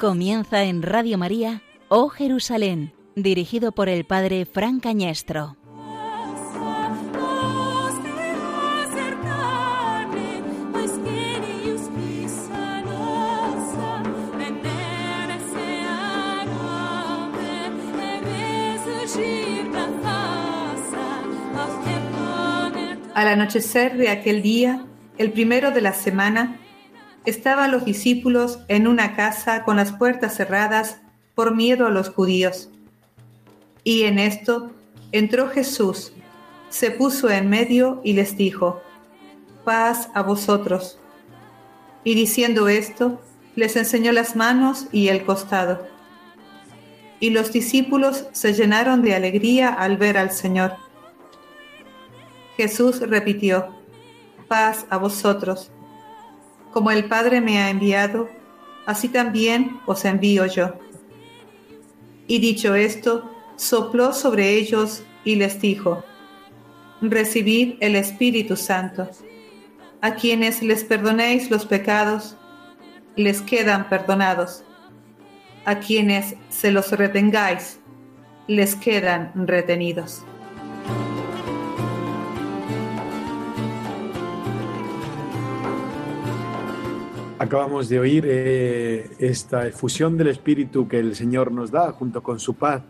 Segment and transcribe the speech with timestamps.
[0.00, 5.58] Comienza en Radio María, Oh Jerusalén, dirigido por el Padre Fran Cañestro.
[23.12, 24.82] Al anochecer de aquel día,
[25.18, 26.59] el primero de la semana,
[27.24, 31.00] estaban los discípulos en una casa con las puertas cerradas
[31.34, 32.70] por miedo a los judíos.
[33.84, 34.70] Y en esto
[35.12, 36.12] entró Jesús,
[36.68, 38.80] se puso en medio y les dijo,
[39.64, 40.98] paz a vosotros.
[42.04, 43.20] Y diciendo esto,
[43.56, 45.86] les enseñó las manos y el costado.
[47.18, 50.72] Y los discípulos se llenaron de alegría al ver al Señor.
[52.56, 53.74] Jesús repitió,
[54.48, 55.70] paz a vosotros.
[56.72, 58.28] Como el Padre me ha enviado,
[58.86, 60.74] así también os envío yo.
[62.26, 66.04] Y dicho esto, sopló sobre ellos y les dijo,
[67.00, 69.08] recibid el Espíritu Santo.
[70.00, 72.36] A quienes les perdonéis los pecados,
[73.16, 74.64] les quedan perdonados.
[75.64, 77.80] A quienes se los retengáis,
[78.46, 80.24] les quedan retenidos.
[87.40, 92.38] Acabamos de oír eh, esta efusión del Espíritu que el Señor nos da junto con
[92.38, 92.82] su paz.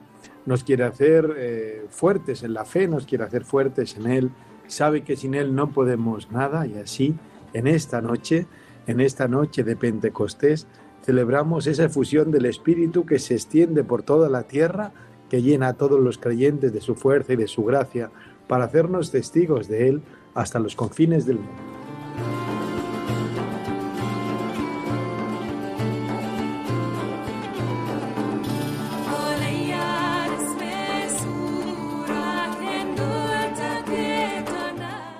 [0.44, 4.32] Nos quiere hacer eh, fuertes en la fe, nos quiere hacer fuertes en Él.
[4.66, 7.14] Sabe que sin Él no podemos nada y así
[7.52, 8.48] en esta noche,
[8.88, 10.66] en esta noche de Pentecostés,
[11.04, 14.92] celebramos esa efusión del Espíritu que se extiende por toda la tierra,
[15.28, 18.10] que llena a todos los creyentes de su fuerza y de su gracia
[18.48, 20.02] para hacernos testigos de Él
[20.34, 21.69] hasta los confines del mundo.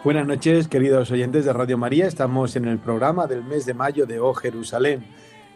[0.03, 2.07] Buenas noches, queridos oyentes de Radio María.
[2.07, 5.05] Estamos en el programa del mes de mayo de Oh Jerusalén.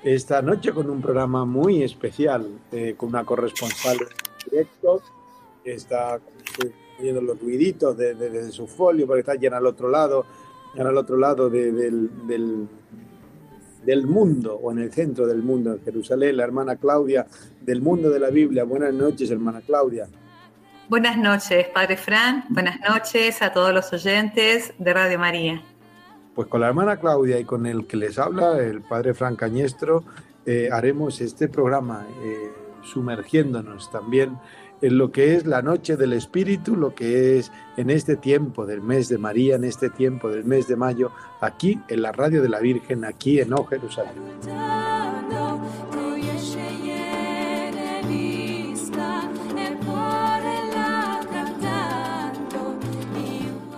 [0.02, 3.96] Esta noche con un programa muy especial, eh, con una corresponsal
[4.44, 5.00] directo
[5.64, 6.20] que está
[7.00, 10.26] oyendo los ruiditos de, su folio, porque está llena al otro lado,
[10.74, 12.10] llena al otro lado del,
[13.82, 17.26] del mundo o en el centro del mundo, en Jerusalén, la hermana Claudia
[17.62, 18.64] del mundo de la Biblia.
[18.64, 20.06] Buenas noches, hermana Claudia.
[20.88, 22.44] Buenas noches, Padre Fran.
[22.50, 25.62] Buenas noches a todos los oyentes de Radio María.
[26.34, 30.04] Pues con la hermana Claudia y con el que les habla, el Padre Fran Cañestro,
[30.44, 32.52] eh, haremos este programa eh,
[32.82, 34.36] sumergiéndonos también
[34.82, 38.82] en lo que es la noche del Espíritu, lo que es en este tiempo del
[38.82, 42.50] mes de María, en este tiempo del mes de mayo, aquí en la radio de
[42.50, 44.12] la Virgen, aquí en O Jerusalén.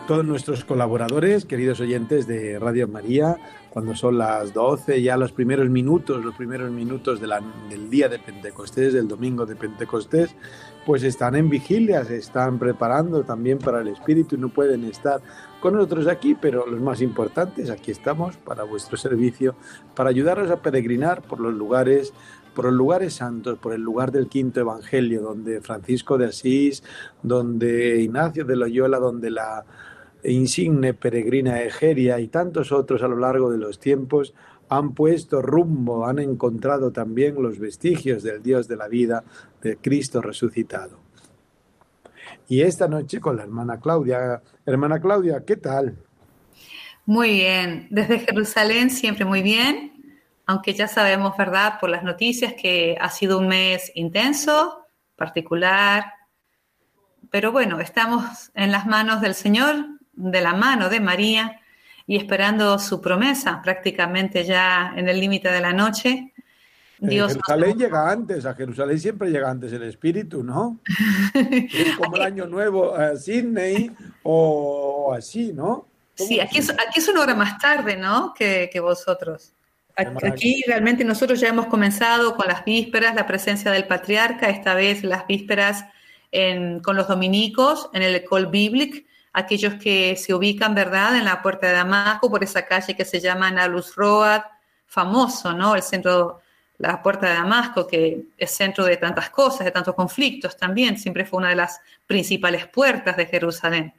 [0.06, 3.39] Todos nuestros colaboradores, queridos oyentes de Radio María,
[3.71, 8.93] cuando son las 12, ya los primeros minutos, los primeros minutos del día de Pentecostés,
[8.93, 10.37] del domingo de Pentecostés,
[10.84, 15.21] pues están en vigilia, se están preparando también para el Espíritu y no pueden estar
[15.61, 19.56] con nosotros aquí, pero los más importantes, aquí estamos para vuestro servicio,
[19.97, 22.12] para ayudaros a peregrinar por los lugares
[22.55, 26.83] por los lugares santos, por el lugar del quinto evangelio, donde Francisco de Asís,
[27.22, 29.66] donde Ignacio de Loyola, donde la
[30.25, 34.34] insigne peregrina Egeria y tantos otros a lo largo de los tiempos
[34.69, 39.25] han puesto rumbo, han encontrado también los vestigios del Dios de la vida,
[39.62, 40.99] de Cristo resucitado.
[42.49, 44.43] Y esta noche con la hermana Claudia.
[44.65, 45.97] Hermana Claudia, ¿qué tal?
[47.04, 52.97] Muy bien, desde Jerusalén siempre muy bien, aunque ya sabemos, ¿verdad?, por las noticias que
[53.01, 54.84] ha sido un mes intenso,
[55.15, 56.12] particular,
[57.30, 59.86] pero bueno, estamos en las manos del Señor,
[60.16, 61.60] de la mano de María
[62.07, 66.33] y esperando su promesa prácticamente ya en el límite de la noche.
[66.98, 70.80] Dios Jerusalén llega antes, a Jerusalén siempre llega antes el Espíritu, ¿no?
[71.34, 73.91] es como el Año Nuevo a Sydney
[74.22, 75.86] o, así, ¿no?
[76.15, 78.33] Sí, aquí es, aquí es una hora más tarde, ¿no?
[78.33, 79.53] Que, vosotros.
[79.95, 85.04] Aquí realmente nosotros ya hemos comenzado con las vísperas, la presencia del patriarca, esta vez
[85.04, 85.84] las vísperas
[86.83, 91.66] con los dominicos en el Ecole Biblique, aquellos que se ubican, ¿verdad?, en la puerta
[91.66, 94.41] de Damasco, por esa calle que se llama Nalus Road,
[94.86, 95.74] famoso, ¿no?
[95.74, 96.41] El centro,
[96.78, 101.27] la puerta de Damasco, que es centro de tantas cosas, de tantos conflictos también, siempre
[101.27, 103.92] fue una de las principales puertas de Jerusalén,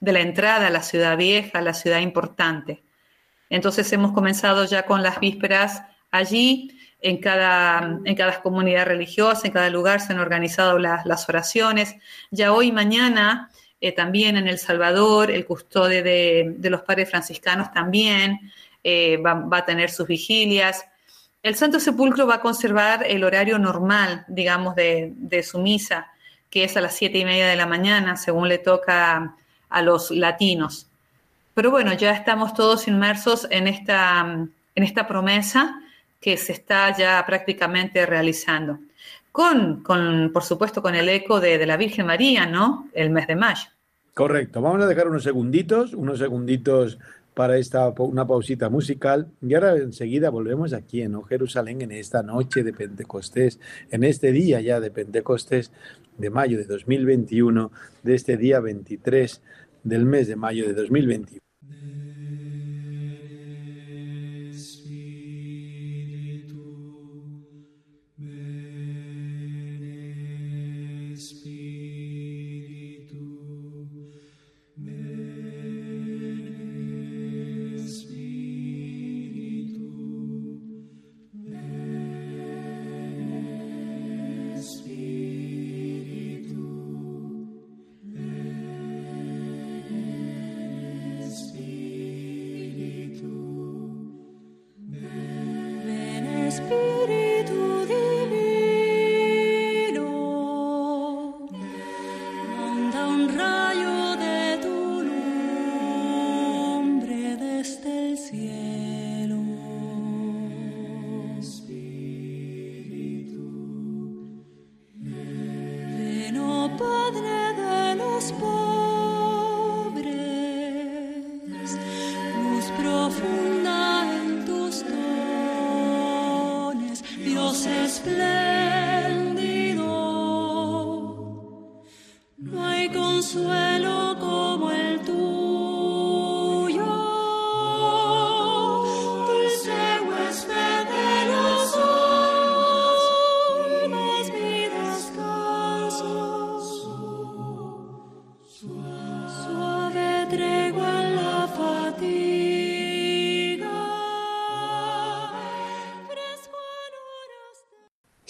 [0.00, 2.82] de la entrada a la ciudad vieja, a la ciudad importante.
[3.48, 9.52] Entonces hemos comenzado ya con las vísperas allí, en cada, en cada comunidad religiosa, en
[9.52, 11.96] cada lugar se han organizado las, oraciones.
[12.30, 13.50] Ya hoy, mañana,
[13.80, 18.40] eh, también en El Salvador, el custodio de, los padres franciscanos también
[18.82, 20.84] eh, va, a tener sus vigilias.
[21.42, 26.08] El Santo Sepulcro va a conservar el horario normal, digamos, de, de su misa,
[26.50, 29.36] que es a las siete y media de la mañana, según le toca
[29.68, 30.86] a los latinos.
[31.54, 34.20] Pero bueno, ya estamos todos inmersos en esta,
[34.74, 35.80] en esta promesa
[36.20, 38.78] que se está ya prácticamente realizando.
[39.38, 42.88] Con, con por supuesto, con el eco de, de, la Virgen María, ¿no?
[42.92, 43.68] El mes de mayo.
[44.12, 44.60] Correcto.
[44.60, 46.98] Vamos a dejar unos segunditos, unos segunditos
[47.34, 52.64] para esta una pausita musical y ahora enseguida volvemos aquí en Jerusalén en esta noche
[52.64, 53.60] de Pentecostés,
[53.92, 55.70] en este día ya de Pentecostés
[56.16, 57.70] de mayo de 2021,
[58.02, 59.40] de este día 23
[59.84, 61.40] del mes de mayo de 2021.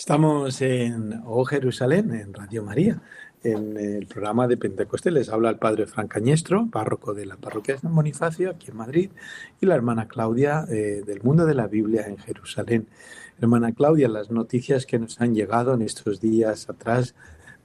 [0.08, 2.98] Estamos en Jerusalén, en Radio María,
[3.44, 5.12] en el programa de Pentecostés.
[5.12, 8.78] Les habla el padre Fran Cañestro, párroco de la parroquia de San Bonifacio, aquí en
[8.78, 9.10] Madrid,
[9.60, 12.88] y la hermana Claudia eh, del Mundo de la Biblia en Jerusalén.
[13.38, 17.14] Hermana Claudia, las noticias que nos han llegado en estos días atrás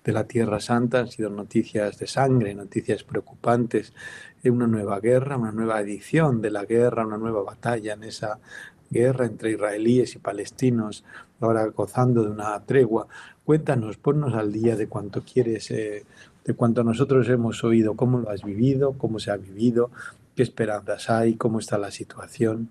[0.03, 3.93] de la Tierra Santa han sido noticias de sangre, noticias preocupantes,
[4.43, 8.41] de una nueva guerra, una nueva edición de la guerra, una nueva batalla en esa
[8.93, 11.03] guerra entre israelíes y palestinos,
[11.45, 13.07] ahora gozando de una tregua.
[13.43, 16.05] Cuéntanos, ponnos al día de cuánto quieres, eh,
[16.45, 19.91] de cuánto nosotros hemos oído, cómo lo has vivido, cómo se ha vivido,
[20.35, 22.69] qué esperanzas hay, cómo está la situación.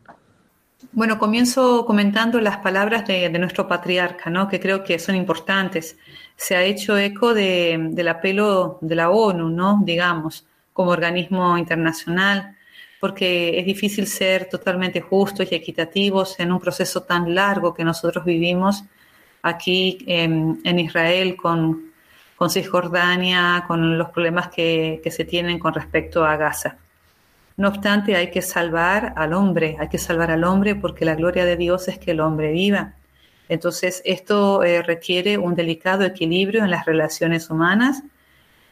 [0.91, 4.49] Bueno, comienzo comentando las palabras de, nuestro patriarca, ¿no?
[4.49, 5.97] que creo que son importantes.
[6.37, 9.81] Se ha hecho eco del apelo de la ONU, ¿no?
[9.85, 12.57] digamos, como organismo internacional
[13.03, 18.25] porque es difícil ser totalmente justos y equitativos en un proceso tan largo que nosotros
[18.25, 18.85] vivimos
[19.43, 21.91] aquí en, Israel con,
[22.37, 26.77] con, Cisjordania, con los problemas que, que se tienen con respecto a Gaza.
[27.57, 31.45] No obstante, hay que salvar al hombre, hay que salvar al hombre porque la gloria
[31.45, 32.95] de Dios es que el hombre viva.
[33.49, 38.05] Entonces, esto eh, requiere un delicado equilibrio en las relaciones humanas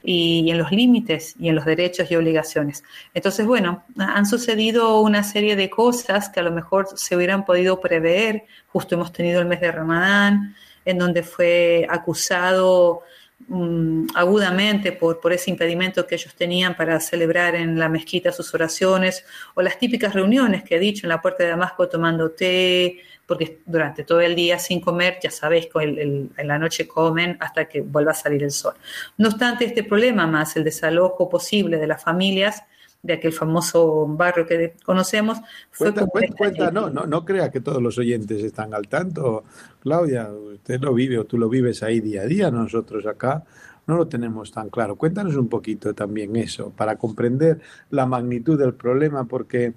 [0.02, 2.83] y en los límites y en los derechos y obligaciones.
[3.12, 7.80] Entonces, bueno, han sucedido una serie de cosas que a lo mejor se hubieran podido
[7.80, 8.45] prever.
[8.69, 10.54] Justo hemos tenido el mes de Ramadán,
[10.85, 13.02] en donde fue acusado
[13.49, 18.54] mm, agudamente por, por ese impedimento que ellos tenían para celebrar en la mezquita sus
[18.54, 23.00] oraciones, o las típicas reuniones que he dicho en la puerta de Damasco tomando té,
[23.30, 27.80] porque durante todo el día sin comer, ya sabéis, en la noche comen hasta que
[27.80, 28.75] vuelva a salir el sol.
[29.18, 32.64] No obstante, este problema más el desalojo posible de las familias
[33.00, 35.38] de aquel famoso barrio que conocemos.
[35.70, 39.44] Fue cuenta, cuenta, no, no, no crea que todos los oyentes están al tanto.
[39.78, 43.44] Claudia, usted lo vive o tú lo vives ahí día a día, nosotros acá
[43.87, 44.96] no lo tenemos tan claro.
[44.96, 47.60] Cuéntanos un poquito también eso, para comprender
[47.90, 49.75] la magnitud del problema, porque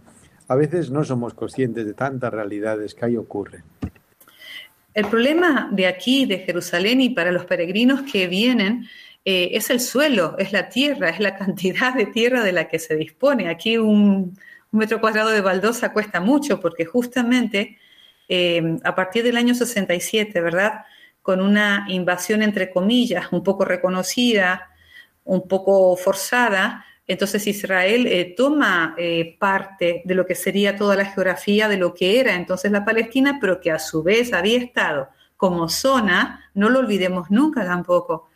[0.54, 3.64] a veces no somos conscientes de tantas realidades que ahí ocurren.
[4.94, 8.88] El problema de aquí, de Jerusalén, y para los peregrinos que vienen,
[9.26, 12.78] eh, es el suelo, es la tierra, es la cantidad de tierra de la que
[12.78, 13.50] se dispone.
[13.50, 14.38] Aquí un,
[14.70, 17.80] metro cuadrado de baldosa cuesta mucho porque justamente
[18.30, 20.86] eh, a partir del año 67, ¿verdad?
[21.24, 24.70] Con una invasión, entre comillas, un poco reconocida,
[25.24, 31.06] un poco forzada, entonces Israel eh, toma eh, parte de lo que sería toda la
[31.06, 35.10] geografía de lo que era entonces la Palestina, pero que a su vez había estado
[35.38, 38.30] como zona, no lo olvidemos nunca tampoco,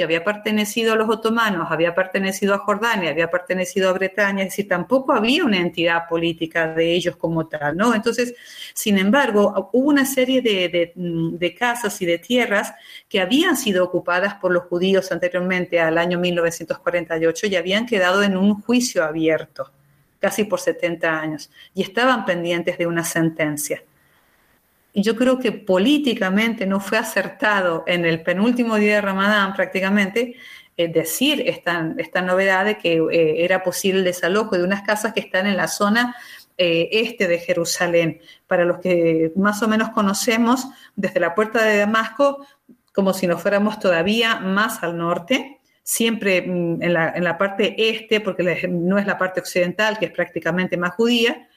[0.00, 4.48] que había pertenecido a los otomanos, había pertenecido a Jordania, había pertenecido a Bretaña, es
[4.48, 7.94] decir, tampoco había una entidad política de ellos como tal, ¿no?
[7.94, 8.34] Entonces,
[8.72, 12.72] sin embargo, hubo una serie de, de, casas y de tierras
[13.10, 18.38] que habían sido ocupadas por los judíos anteriormente al año 1948 y habían quedado en
[18.38, 19.70] un juicio abierto,
[20.18, 23.82] casi por 70 años, y estaban pendientes de una sentencia
[24.94, 30.36] yo creo que políticamente no fue acertado en el penúltimo día de Ramadán prácticamente
[30.76, 35.12] eh, decir esta, esta novedad de que eh, era posible el desalojo de unas casas
[35.12, 36.16] que están en la zona
[36.56, 38.20] eh, este de Jerusalén.
[38.46, 40.66] Para los que más o menos conocemos,
[40.96, 42.46] desde la puerta de Damasco,
[42.92, 47.74] como si nos fuéramos todavía más al norte, siempre mm, en la, en la parte
[47.76, 51.48] este, porque no es la parte occidental, que es prácticamente más judía,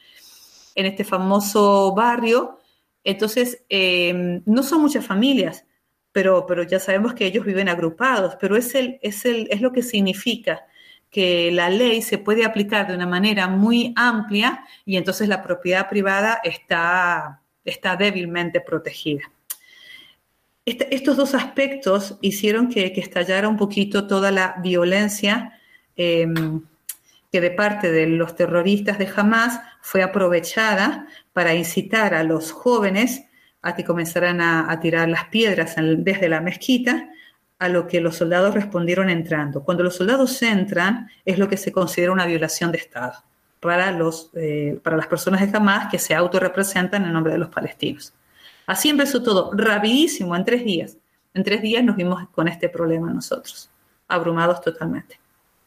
[0.76, 2.60] en este famoso barrio,
[3.04, 5.66] entonces, em, no son muchas familias,
[6.12, 9.72] pero, pero ya sabemos que ellos viven agrupados, pero es, el, es, el, es lo
[9.74, 10.66] que significa
[11.10, 15.88] que la ley se puede aplicar de una manera muy amplia y entonces la propiedad
[15.88, 19.32] privada está, está débilmente protegida.
[20.66, 25.60] Este, estos dos aspectos hicieron que, estallara un poquito toda la violencia
[25.96, 26.62] em,
[27.34, 33.24] que de parte de los terroristas de Hamas fue aprovechada para incitar a los jóvenes
[33.64, 37.10] a que comenzaran a, tirar las piedras desde la mezquita,
[37.58, 39.64] a lo que los soldados respondieron entrando.
[39.64, 43.16] Cuando los soldados entran, es lo que se considera una violación de Estado
[43.60, 47.50] para, los, eh, para las personas de Hamas que se autorrepresentan en nombre de los
[47.50, 48.14] palestinos.
[48.68, 50.98] Así empezó todo, rapidísimo, en tres días.
[51.34, 53.72] En tres días nos vimos con este problema nosotros,
[54.08, 55.23] abrumados totalmente.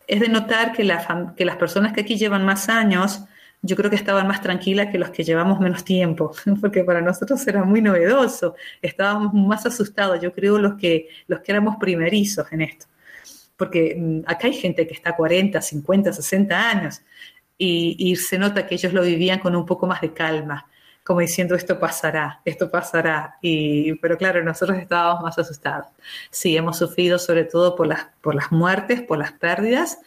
[0.07, 3.25] Es de notar que, las personas que aquí llevan más años
[3.63, 7.45] yo creo que estaban más tranquilas que los que llevamos menos tiempo, porque para nosotros
[7.47, 12.63] era muy novedoso, estábamos más asustados, yo creo los que, los que éramos primerizos en
[12.63, 12.87] esto,
[13.57, 17.03] porque mm, acá hay gente que está 40, 50, 60 años
[17.59, 20.69] y, y se nota que ellos lo vivían con un poco más de calma,
[21.07, 25.87] como diciendo esto pasará, esto pasará, y, pero claro, nosotros estábamos más asustados.
[26.31, 29.99] Sí, hemos sufrido sobre todo por las, por las muertes, por las pérdidas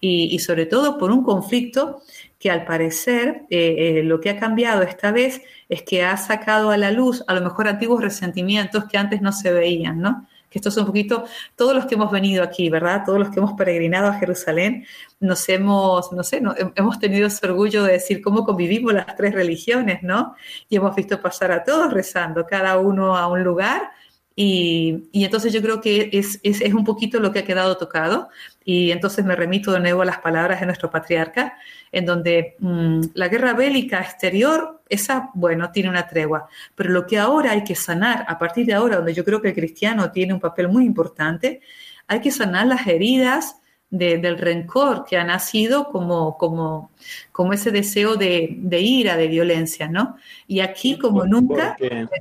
[0.00, 2.02] y, sobre todo por un conflicto
[2.38, 6.70] que al parecer eh, eh, lo que ha cambiado esta vez es que ha sacado
[6.70, 10.28] a la luz a lo mejor antiguos resentimientos que antes no se veían, ¿no?
[10.54, 11.24] Que estos son un poquito,
[11.56, 13.02] todos los que hemos venido aquí, ¿verdad?
[13.04, 14.86] Todos los que hemos peregrinado a Jerusalén,
[15.18, 19.34] nos hemos, no sé, no, hemos tenido ese orgullo de decir cómo convivimos las tres
[19.34, 20.36] religiones, ¿no?
[20.68, 23.90] Y hemos visto pasar a todos rezando, cada uno a un lugar
[24.36, 28.28] y, entonces yo creo que es, es, es, un poquito lo que ha quedado tocado.
[28.64, 31.56] Y entonces me remito de nuevo a las palabras de nuestro patriarca,
[31.92, 36.48] en donde mm, la guerra bélica exterior, esa, bueno, tiene una tregua.
[36.74, 39.48] Pero lo que ahora hay que sanar, a partir de ahora, donde yo creo que
[39.48, 41.60] el cristiano tiene un papel muy importante,
[42.08, 43.56] hay que sanar las heridas
[43.96, 46.90] del rencor que ha nacido como, como,
[47.30, 50.16] como ese deseo de, ira, de violencia, ¿no?
[50.48, 51.76] Y aquí como nunca...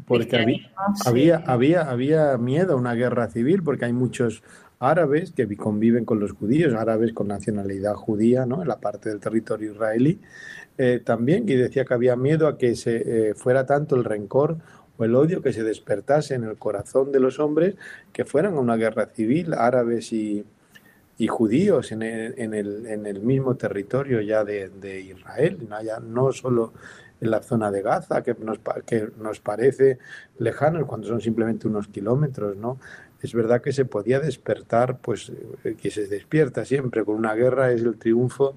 [0.06, 0.38] Porque,
[1.06, 4.44] había, había, había, miedo a una guerra civil, porque hay muchos
[4.80, 8.62] árabes que conviven con los judíos, árabes con nacionalidad judía, ¿no?
[8.62, 10.20] En la parte del territorio israelí.
[10.78, 14.58] Eh, también, y decía que había miedo a que se eh, fuera tanto el rencor
[14.98, 17.76] o el odio que se despertase en el corazón de los hombres
[18.12, 20.46] que fueran a una guerra civil, árabes y,
[21.18, 25.82] y judíos en el, en el, en el mismo territorio ya de, de Israel, no,
[25.82, 26.74] ya, no solo
[27.22, 30.00] en la zona de Gaza, que nos, que nos parece
[30.40, 32.80] lejano cuando son simplemente unos kilómetros, ¿no?
[33.22, 35.32] Es verdad que se podía despertar, pues
[35.64, 38.56] eh, que se despierta siempre con una guerra, es el triunfo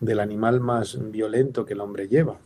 [0.00, 2.38] del animal más violento que el hombre lleva.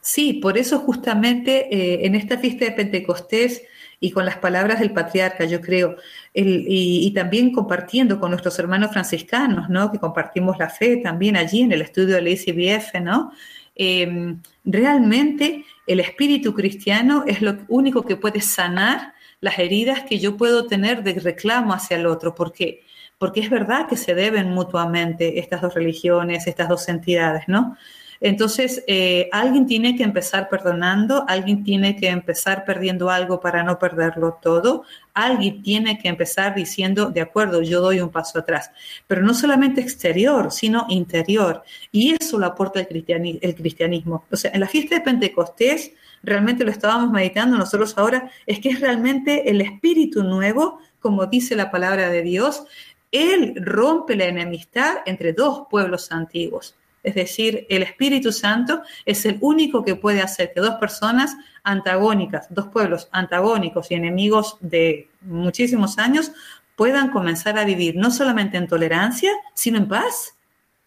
[0.00, 3.62] Sí, por eso justamente eh, en esta fiesta de Pentecostés
[4.02, 5.96] y con las palabras del patriarca, yo creo,
[6.34, 9.92] y, también compartiendo con nuestros hermanos franciscanos, ¿no?
[9.92, 13.32] Que compartimos la fe también allí en el estudio del ICBF, ¿no?
[13.76, 20.36] Em, realmente el espíritu cristiano es lo único que puede sanar las heridas que yo
[20.36, 22.34] puedo tener de reclamo hacia el otro.
[22.34, 22.82] ¿Por qué?
[23.18, 27.76] Porque es verdad que se deben mutuamente estas dos religiones, estas dos entidades, ¿no?
[28.24, 33.80] Entonces, eh, alguien tiene que empezar perdonando, alguien tiene que empezar perdiendo algo para no
[33.80, 38.70] perderlo todo, alguien tiene que empezar diciendo, de acuerdo, yo doy un paso atrás,
[39.08, 41.64] pero no solamente exterior, sino interior.
[41.90, 44.24] Y eso lo aporta el, cristianismo.
[44.30, 45.90] O sea, en la fiesta de Pentecostés,
[46.22, 51.56] realmente lo estábamos meditando nosotros ahora, es que es realmente el espíritu nuevo, como dice
[51.56, 52.66] la palabra de Dios,
[53.10, 56.76] Él rompe la enemistad entre dos pueblos antiguos.
[57.02, 62.46] Es decir, el Espíritu Santo es el único que puede hacer que dos personas antagónicas,
[62.50, 66.32] dos pueblos antagónicos y enemigos de muchísimos años
[66.76, 70.36] puedan comenzar a vivir no solamente en tolerancia, sino en paz,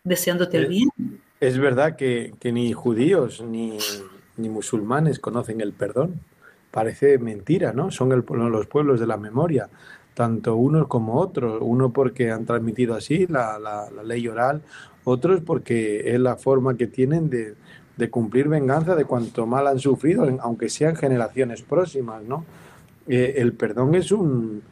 [0.04, 0.90] deseándote el bien.
[1.40, 3.78] Es verdad que, ni judíos ni,
[4.38, 6.22] musulmanes conocen el perdón.
[6.72, 7.92] Parece mentira, ¿no?
[7.92, 9.70] Son los pueblos de la memoria,
[10.16, 11.60] tanto unos como otros.
[11.62, 14.64] Uno porque han transmitido así la, ley oral,
[15.04, 17.56] otros porque es la forma que tienen de,
[18.10, 22.44] cumplir venganza de cuanto mal han sufrido, aunque sean generaciones próximas, ¿no?
[23.08, 24.64] Eh, el perdón es un,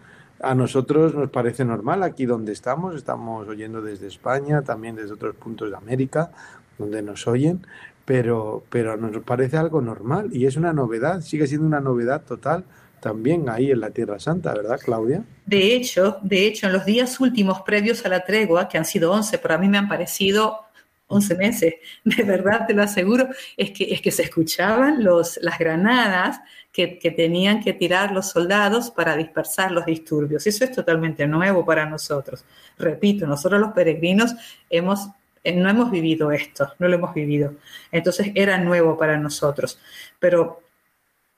[0.41, 5.35] a nosotros nos parece normal aquí donde estamos, estamos oyendo desde España, también desde otros
[5.35, 6.31] puntos de América,
[6.77, 7.61] donde nos oyen,
[8.05, 12.65] pero, pero nos parece algo normal y es una novedad, sigue siendo una novedad total
[13.03, 15.25] también ahí en la Tierra Santa, ¿verdad, Claudia?
[15.45, 19.11] De hecho, de hecho, en los días últimos previos a la tregua, que han sido
[19.11, 20.61] 11, pero a mí me han parecido
[21.07, 21.73] 11 meses,
[22.05, 26.39] de verdad te lo aseguro, es que, es que se escuchaban los, las granadas
[26.71, 30.47] que, tenían que tirar los soldados para dispersar los disturbios.
[30.47, 32.45] Eso es totalmente nuevo para nosotros.
[32.79, 34.33] Repito, nosotros los peregrinos
[34.69, 35.09] hemos,
[35.43, 37.53] eh, no hemos vivido esto, no lo hemos vivido.
[37.91, 39.77] Entonces era nuevo para nosotros.
[40.19, 40.62] Pero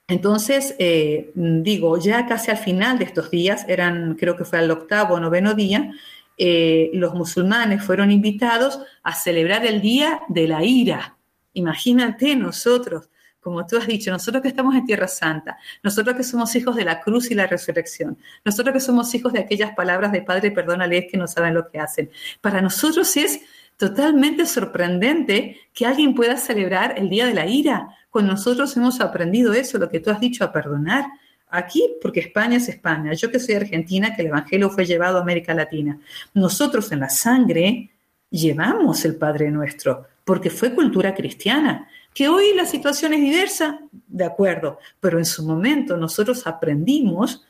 [0.08, 4.70] entonces, eh, digo, ya casi al final de estos días, eran, creo que fue al
[4.70, 5.92] octavo o noveno día,
[6.38, 11.18] eh, los musulmanes fueron invitados a celebrar el Día de la Ira.
[11.54, 13.10] Imagínate nosotros,
[13.40, 16.86] como tú has dicho, nosotros que estamos en Tierra Santa, nosotros que somos hijos de
[16.86, 21.06] la cruz y la resurrección, nosotros que somos hijos de aquellas palabras de Padre, perdónales
[21.10, 22.12] que no saben lo que hacen.
[22.42, 23.42] Para nosotros es
[23.78, 29.52] totalmente sorprendente que alguien pueda celebrar el Día de la Ira, cuando nosotros hemos aprendido
[29.52, 31.04] eso, lo que tú has dicho, a perdonar,
[31.50, 33.12] Aquí, porque España es España.
[33.12, 36.00] Yo que soy argentina, que el Evangelio fue llevado a América Latina.
[36.34, 37.92] Nosotros en la sangre
[38.30, 41.90] llevamos el Padre Nuestro, porque fue cultura cristiana.
[42.14, 47.46] Que hoy la situación es diversa, de acuerdo, pero en su momento nosotros aprendimos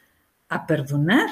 [0.49, 1.29] a perdonar.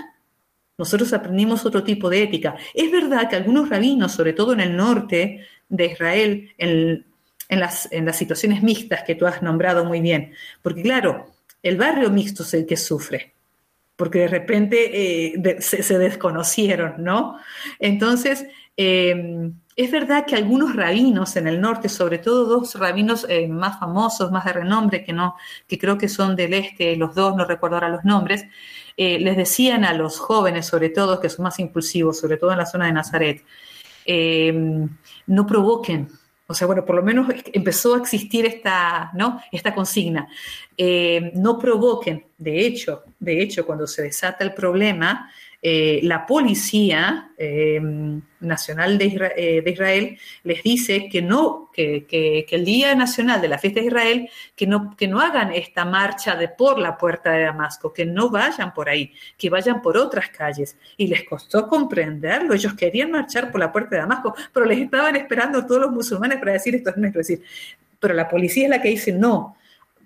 [0.78, 2.56] Nosotros aprendimos otro tipo de ética.
[2.76, 7.04] Es verdad que algunos rabinos, sobre todo en el norte de Israel, en,
[7.50, 11.28] las, en las situaciones mixtas que tú has nombrado muy bien, porque claro,
[11.62, 13.34] el barrio mixto es el que sufre,
[13.96, 17.38] porque de repente eh, se, desconocieron, ¿no?
[17.80, 23.48] Entonces, em, es verdad que algunos rabinos en el norte, sobre todo dos rabinos eh,
[23.48, 25.36] más famosos, más de renombre, que, no,
[25.68, 28.46] que creo que son del este, los dos, no recuerdo ahora los nombres,
[28.98, 32.60] eh, les decían a los jóvenes, sobre todo, que son más impulsivos, sobre todo en
[32.60, 33.44] la zona de Nazaret,
[34.06, 34.90] em,
[35.28, 36.10] no provoquen,
[36.54, 39.42] o sea, bueno, por lo menos empezó a existir esta, ¿no?
[39.52, 40.28] esta consigna.
[40.78, 45.32] Eh, no provoquen, de hecho, de hecho, cuando se desata el problema,
[45.66, 47.80] eh, la policía eh,
[48.42, 49.06] nacional de
[49.66, 54.68] Israel, les dice que no, que, el Día Nacional de la Fiesta de Israel, que
[54.68, 58.74] no, que no hagan esta marcha de por la puerta de Damasco, que no vayan
[58.74, 60.76] por ahí, que vayan por otras calles.
[60.98, 62.54] Y les costó comprenderlo.
[62.54, 66.40] Ellos querían marchar por la puerta de Damasco, pero les estaban esperando todos los musulmanes
[66.40, 67.20] para decir esto es nuestro.
[67.20, 67.42] decir,
[68.02, 69.56] pero la policía es la que dice no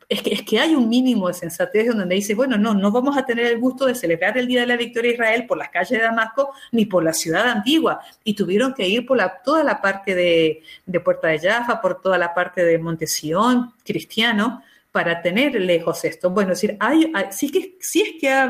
[0.09, 3.17] es que, es que hay un mínimo de sensatez donde dice, bueno, no, no vamos
[3.17, 5.69] a tener el gusto de celebrar el Día de la Victoria de Israel por las
[5.69, 7.99] calles de Damasco ni por la ciudad antigua.
[8.23, 10.63] Y tuvieron que ir por la, toda la parte de,
[11.03, 16.29] Puerta de Jaffa, por toda la parte de Montesión, cristiano, para tener lejos esto.
[16.29, 18.49] Bueno, es decir, hay, sí, que, sí es que ha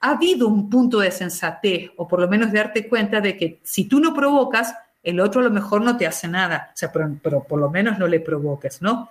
[0.00, 3.58] ha habido un punto de sensatez, o por lo menos de darte cuenta de que
[3.62, 6.92] si tú no provocas, el otro a lo mejor no te hace nada, o sea,
[6.92, 9.08] pero, pero por lo menos no le provoques, ¿no?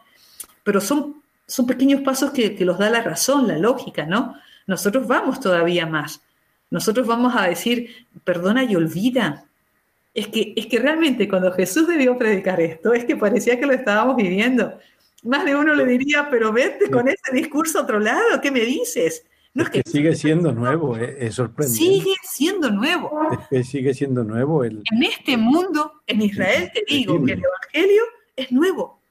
[0.64, 1.23] Pero son
[1.54, 4.34] son pequeños pasos que, los da la razón, la lógica, ¿no?
[4.66, 6.24] Nosotros vamos todavía más.
[6.72, 9.46] Nosotros vamos a decir, perdona y olvida.
[10.16, 13.74] Es que, es que realmente cuando Jesús debió predicar esto, es que parecía que lo
[13.74, 14.80] estábamos viviendo.
[15.22, 18.62] Más de uno le diría, pero vete con ese discurso a otro lado, ¿qué me
[18.62, 19.24] dices?
[19.54, 21.78] No es, que, sigue siendo nuevo, eh, es sorprendente.
[21.78, 23.30] Sigue siendo nuevo.
[23.64, 24.64] sigue siendo nuevo.
[24.64, 28.04] El, en este mundo, en Israel, te digo que el Evangelio
[28.36, 29.03] es nuevo.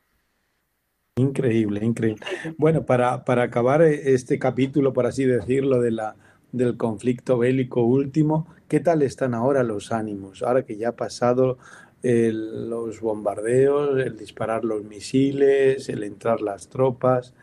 [1.17, 2.25] Increíble, increíble.
[2.57, 6.17] Bueno, para, para acabar eh, este capítulo, por así decirlo, de la,
[6.53, 10.43] del conflicto bélico último, ¿qué tal están ahora los ánimos?
[10.43, 11.59] Ahora que ya ha pasado
[12.03, 17.35] los bombardeos, el disparar los misiles, el entrar las tropas,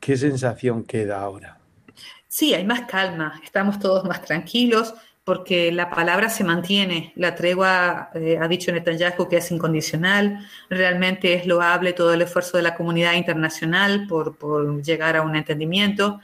[0.00, 1.58] ¿qué sensación queda ahora?
[2.26, 7.12] Sí, hay más calma, estamos todos más tranquilos, porque la palabra se mantiene.
[7.16, 10.46] La tregua, eh, ha dicho Netanyahu, que es incondicional.
[10.68, 15.34] Realmente es loable todo el esfuerzo de la comunidad internacional por, por llegar a un
[15.34, 16.20] entendimiento.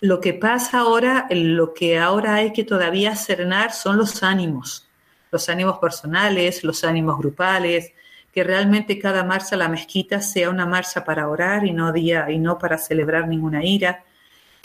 [0.00, 4.86] Lo que pasa ahora, lo que ahora hay que todavía serenar son los ánimos,
[5.30, 7.92] los ánimos personales, los ánimos grupales,
[8.30, 12.30] que realmente cada marcha a la mezquita sea una marcha para orar y no día
[12.30, 14.04] y no para celebrar ninguna ira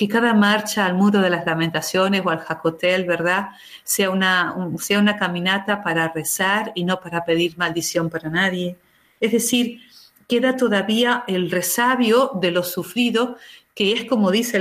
[0.01, 3.49] que cada marcha al muro de las lamentaciones o al jacotel, ¿verdad?
[3.83, 8.77] Sea una, sea una caminata para rezar y no para pedir maldición para nadie.
[9.19, 9.79] Es decir,
[10.27, 13.37] queda todavía el resabio de lo sufrido,
[13.75, 14.57] que es como dice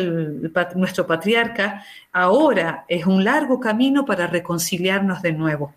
[0.75, 5.75] nuestro patriarca, ahora es un largo camino para reconciliarnos de nuevo.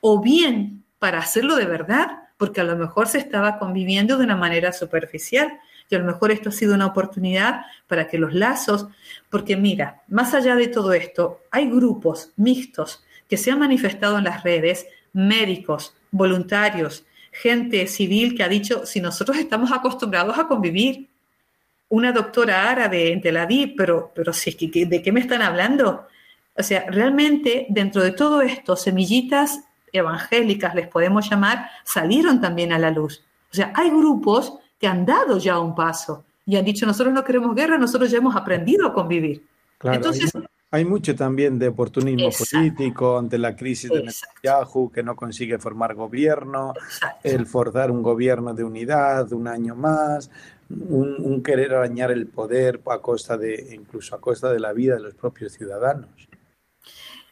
[0.00, 4.36] O bien para hacerlo de verdad, porque a lo mejor se estaba conviviendo de una
[4.36, 8.88] manera superficial y a lo mejor esto ha sido una oportunidad para que los lazos,
[9.30, 14.24] porque mira, más allá de todo esto, hay grupos mixtos que se han manifestado en
[14.24, 21.08] las redes, médicos, voluntarios, gente civil que ha dicho, si nosotros estamos acostumbrados a convivir,
[21.90, 24.50] una doctora árabe en Tel Aviv, pero, pero si,
[24.84, 26.06] ¿de qué me están hablando?
[26.54, 32.78] O sea, realmente dentro de todo esto, semillitas evangélicas, les podemos llamar, salieron también a
[32.78, 33.24] la luz.
[33.50, 37.24] O sea, hay grupos que han dado ya un paso y han dicho, nosotros no
[37.24, 39.44] queremos guerra, nosotros ya hemos aprendido a convivir.
[39.82, 40.32] Entonces,
[40.70, 45.94] hay, mucho también de oportunismo político ante la crisis de Netanyahu, que no consigue formar
[45.94, 46.72] gobierno,
[47.22, 50.30] el forzar un gobierno de unidad un año más,
[50.70, 54.94] un, un, querer arañar el poder a costa de, incluso a costa de la vida
[54.94, 56.27] de los propios ciudadanos.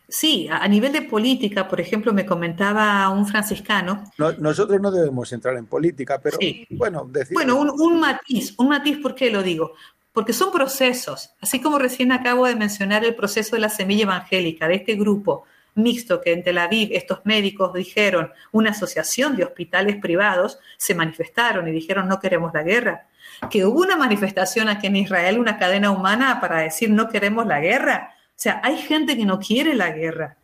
[0.08, 4.04] Sí, a nivel de política, por ejemplo, me comentaba un franciscano.
[4.38, 6.38] nosotros no debemos entrar en política, pero
[6.70, 7.34] bueno, decir...
[7.34, 9.72] Bueno, un, matiz, un matiz, ¿por qué lo digo?
[10.12, 14.68] Porque son procesos, así como recién acabo de mencionar el proceso de la semilla evangélica,
[14.68, 19.96] de este grupo mixto que en Tel Aviv estos médicos dijeron, una asociación de hospitales
[19.96, 23.08] privados, se manifestaron y dijeron no queremos la guerra.
[23.50, 27.60] Que hubo una manifestación aquí en Israel, una cadena humana para decir no queremos la
[27.60, 30.36] guerra o sea, hay gente que no quiere la guerra.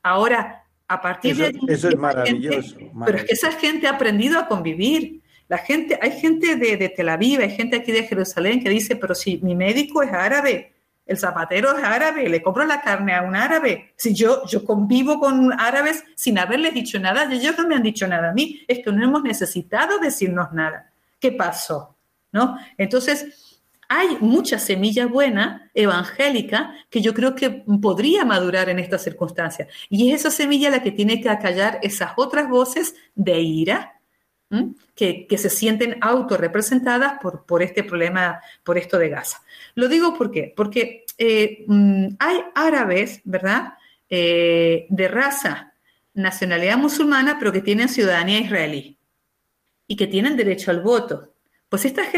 [0.00, 4.46] Ahora, a partir de Eso es maravilloso, Pero es que esa gente ha aprendido a
[4.46, 5.22] convivir.
[5.48, 8.94] La gente, hay gente de, de, Tel Aviv, hay gente aquí de Jerusalén que dice,
[8.94, 10.72] pero si mi médico es árabe,
[11.04, 13.92] el zapatero es árabe, le compro la carne a un árabe.
[13.96, 18.06] Si yo, yo convivo con árabes sin haberles dicho nada, ellos no me han dicho
[18.06, 20.92] nada a mí, es que no hemos necesitado decirnos nada.
[21.18, 21.96] ¿Qué pasó?
[22.30, 22.56] ¿No?
[22.78, 23.45] Entonces,
[23.88, 29.68] hay mucha semilla buena, evangélica, que yo creo que podría madurar en estas circunstancias.
[29.88, 33.96] Y es esa semilla la que tiene que acallar esas otras voces de ira
[34.94, 39.42] que, se sienten autorrepresentadas por, por este problema, por esto de Gaza.
[39.74, 40.52] Lo digo ¿por qué?
[40.56, 43.74] porque eh, mm, hay árabes, ¿verdad?,
[44.08, 45.72] eh, de raza,
[46.14, 48.96] nacionalidad musulmana, pero que tienen ciudadanía israelí
[49.88, 51.32] y que tienen derecho al voto.
[51.68, 52.08] Pues estas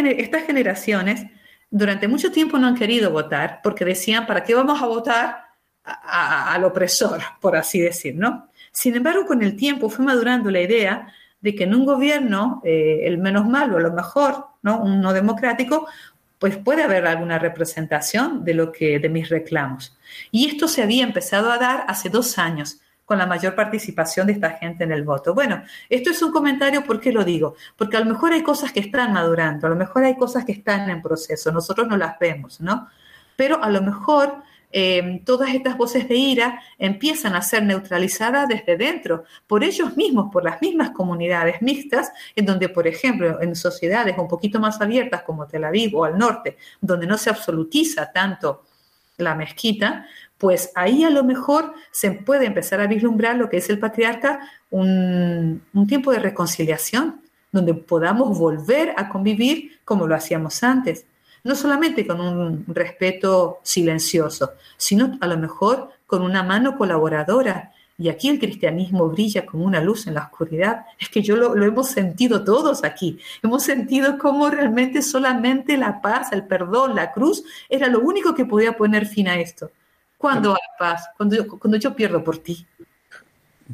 [0.44, 1.24] generaciones
[1.70, 5.48] durante mucho tiempo no han querido votar porque decían, ¿para qué vamos a votar
[5.84, 8.48] al opresor, por así decir, ¿no?
[8.72, 13.00] Sin embargo, con el tiempo fue madurando la idea de que en un gobierno, eh,
[13.04, 14.80] el menos malo, a lo mejor, ¿no?
[14.82, 15.86] Un no democrático,
[16.38, 19.96] pues puede haber alguna representación de lo que, de mis reclamos.
[20.30, 24.34] Y esto se había empezado a dar hace dos años con la mayor participación de
[24.34, 25.32] esta gente en el voto.
[25.32, 27.56] Bueno, esto es un comentario, ¿por qué lo digo?
[27.74, 30.52] Porque a lo mejor hay cosas que están madurando, a lo mejor hay cosas que
[30.52, 32.86] están en proceso, nosotros no las vemos, ¿no?
[33.34, 38.76] Pero a lo mejor eh, todas estas voces de ira empiezan a ser neutralizadas desde
[38.76, 44.18] dentro, por ellos mismos, por las mismas comunidades mixtas, en donde, por ejemplo, en sociedades
[44.18, 48.64] un poquito más abiertas como Tel Aviv o al norte, donde no se absolutiza tanto
[49.16, 50.06] la mezquita,
[50.38, 54.40] pues ahí a lo mejor se puede empezar a vislumbrar lo que es el patriarca,
[54.70, 57.20] un, tiempo de reconciliación,
[57.50, 61.06] donde podamos volver a convivir como lo hacíamos antes.
[61.42, 67.72] No solamente con un respeto silencioso, sino a lo mejor con una mano colaboradora.
[67.96, 70.84] Y aquí el cristianismo brilla como una luz en la oscuridad.
[71.00, 73.18] Es que yo lo, lo hemos sentido todos aquí.
[73.42, 78.44] Hemos sentido cómo realmente solamente la paz, el perdón, la cruz era lo único que
[78.44, 79.70] podía poner fin a esto.
[80.18, 81.08] ¿Cuándo hay paz?
[81.16, 82.66] Cuando yo, cuando yo pierdo por ti.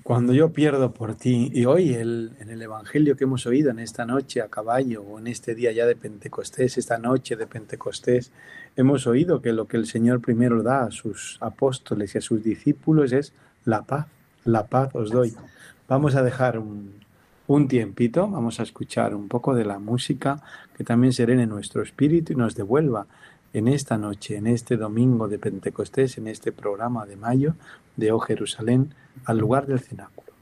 [0.02, 1.50] Cuando yo pierdo por ti.
[1.54, 5.18] Y hoy el, en el Evangelio que hemos oído en esta noche a caballo o
[5.18, 8.30] en este día ya de Pentecostés, esta noche de Pentecostés,
[8.76, 12.44] hemos oído que lo que el Señor primero da a sus apóstoles y a sus
[12.44, 13.32] discípulos es
[13.64, 14.06] la paz.
[14.44, 15.34] La paz os doy.
[15.88, 16.92] Vamos a dejar un,
[17.46, 20.42] un tiempito, vamos a escuchar un poco de la música
[20.76, 23.06] que también serene nuestro espíritu y nos devuelva
[23.54, 27.54] en esta noche, en este domingo de Pentecostés, en este programa de mayo
[27.96, 28.92] de O Jerusalén,
[29.24, 30.32] al lugar del cenáculo.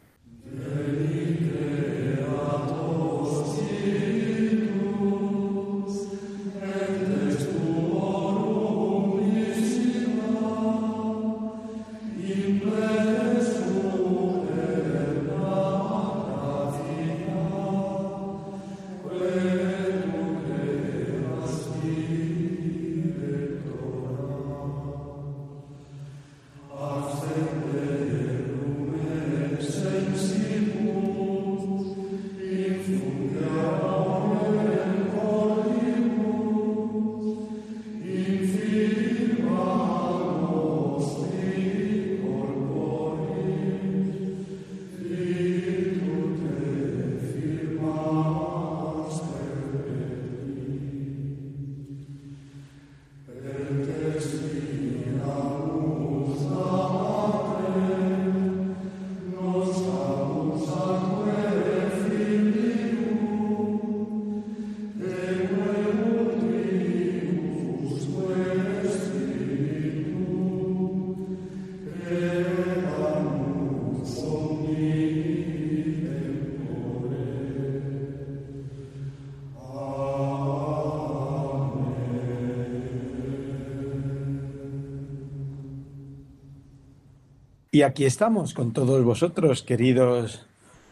[87.75, 90.47] Y aquí estamos con todos vosotros, queridos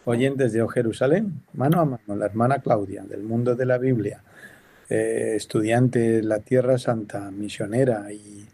[0.06, 4.22] oyentes de Jerusalén, mano a mano, la hermana Claudia, del mundo de la Biblia,
[4.88, 8.46] eh, estudiante de la Tierra Santa, misionera y,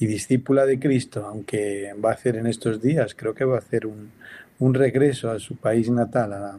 [0.00, 3.84] discípula de Cristo, aunque va a hacer en estos días, creo que va a hacer
[3.84, 4.12] un,
[4.72, 6.58] regreso a su país natal, a,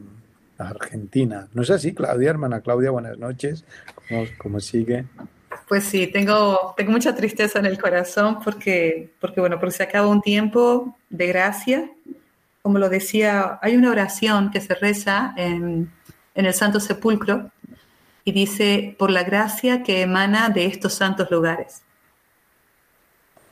[0.59, 1.47] Argentina.
[1.55, 2.91] ¿No es así, Claudia, hermana Claudia?
[2.91, 3.65] Buenas noches.
[4.07, 5.05] ¿Cómo, cómo sigue?
[5.69, 10.07] Pues sí, tengo, tengo mucha tristeza en el corazón porque, porque, bueno, porque se acaba
[10.07, 11.91] un tiempo de gracia.
[12.63, 15.91] Como lo decía, hay una oración que se reza en,
[16.33, 17.51] en el Santo Sepulcro
[18.23, 21.83] y dice, por la gracia que emana de estos santos lugares.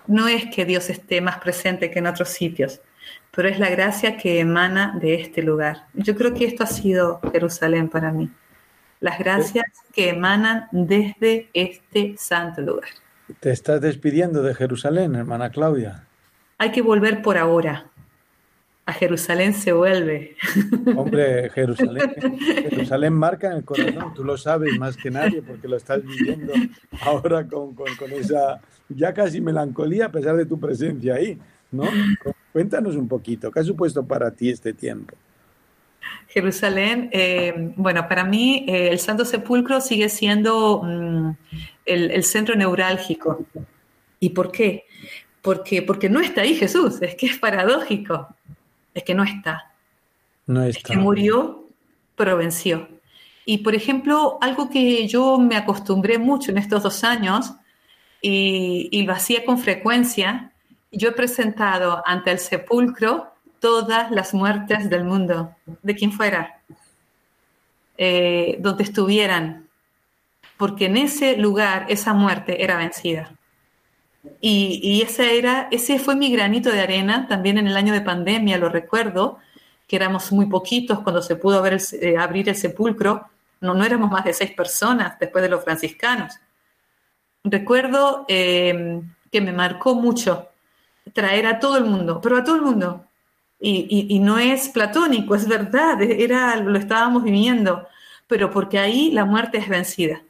[0.08, 2.82] No es que Dios esté más presente que en otros sitios,
[3.30, 5.86] pero es la gracia que emana de este lugar.
[5.94, 8.32] Yo creo que esto ha sido Jerusalén para mí
[9.00, 12.90] las gracias que emanan desde este santo lugar.
[13.40, 16.08] Te estás despidiendo de Jerusalén, hermana Claudia.
[16.58, 17.88] Hay que volver por ahora.
[18.86, 20.38] A Jerusalén se vuelve.
[20.96, 22.16] Hombre, Jerusalén,
[22.70, 26.54] Jerusalén marca en el corazón, tú lo sabes más que nadie porque lo estás viviendo
[27.02, 31.38] ahora con, con esa ya casi melancolía a pesar de tu presencia ahí,
[31.72, 31.84] ¿no?
[32.54, 35.16] Cuéntanos un poquito, ¿qué ha supuesto para ti este tiempo?
[36.28, 41.32] Jerusalén, eh, bueno, para mí eh, el Santo Sepulcro sigue siendo mm,
[41.86, 43.46] el, centro neurálgico.
[44.20, 44.86] ¿Y por qué?
[45.42, 48.28] Porque, porque no está ahí Jesús, es que es paradójico,
[48.94, 49.74] es que no está.
[50.46, 50.80] No está.
[50.80, 51.66] Es que murió,
[52.16, 52.88] pero venció.
[53.46, 57.54] Y por ejemplo, algo que yo me acostumbré mucho en estos dos años
[58.22, 60.52] y, y lo hacía con frecuencia,
[60.92, 66.62] yo he presentado ante el sepulcro todas las muertes del mundo, de quien fuera,
[67.98, 69.68] eh, donde estuvieran,
[70.58, 73.32] porque en ese lugar esa muerte era vencida.
[74.42, 78.58] Y, ese, era, ese fue mi granito de arena también en el año de pandemia,
[78.58, 79.40] lo recuerdo,
[79.88, 83.28] que éramos muy poquitos cuando se pudo ver eh, abrir el sepulcro,
[83.62, 86.34] no, no éramos más de seis personas después de los franciscanos.
[87.44, 90.50] Recuerdo eh, que me marcó mucho
[91.14, 93.07] traer a todo el mundo, pero a todo el mundo,
[93.60, 97.88] y, no es platónico, es verdad, era, lo estábamos viviendo,
[98.28, 100.22] pero porque ahí la muerte es vencida.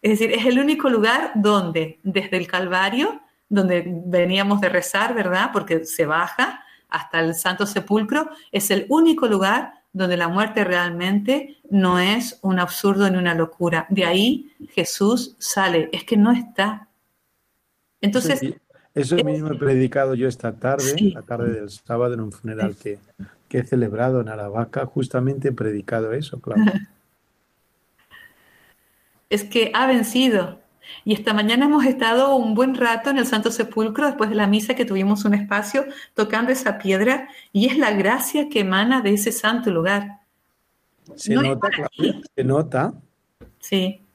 [0.00, 5.50] Es decir, es el único lugar donde, desde el Calvario, donde veníamos de rezar, ¿verdad?
[5.52, 11.58] Porque se baja hasta el Santo Sepulcro, es el único lugar donde la muerte realmente
[11.70, 13.86] no es un absurdo ni una locura.
[13.88, 16.88] De ahí Jesús sale, es que no está.
[18.00, 18.40] Entonces,
[18.96, 22.98] eso mismo he predicado yo esta tarde, la tarde del sábado, en un funeral que,
[23.50, 24.84] he celebrado en Aravaca.
[24.86, 26.62] Justamente he predicado eso, claro.
[29.28, 30.60] Es que ha vencido.
[31.04, 34.46] Y esta mañana hemos estado un buen rato en el Santo Sepulcro, después de la
[34.46, 39.14] misa, que tuvimos un espacio tocando esa piedra, y es la gracia que emana de
[39.14, 40.20] ese santo lugar.
[41.16, 42.94] Se nota, Claudia, se nota.
[43.58, 44.05] Sí.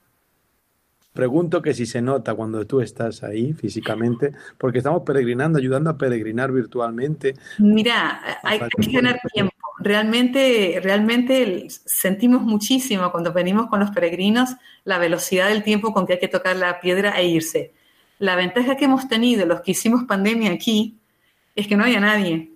[1.14, 5.98] Pregunto que si se nota cuando tú estás ahí físicamente, porque estamos peregrinando, ayudando a
[5.98, 7.36] peregrinar virtualmente.
[7.60, 9.54] Mira, hay, que ganar tiempo.
[9.80, 16.14] realmente, realmente sentimos muchísimo cuando venimos con los peregrinos la velocidad del tiempo con que
[16.14, 17.74] hay que tocar la piedra e irse.
[18.20, 20.98] La ventaja que hemos tenido los que hicimos pandemia aquí
[21.56, 22.52] es que no había nadie.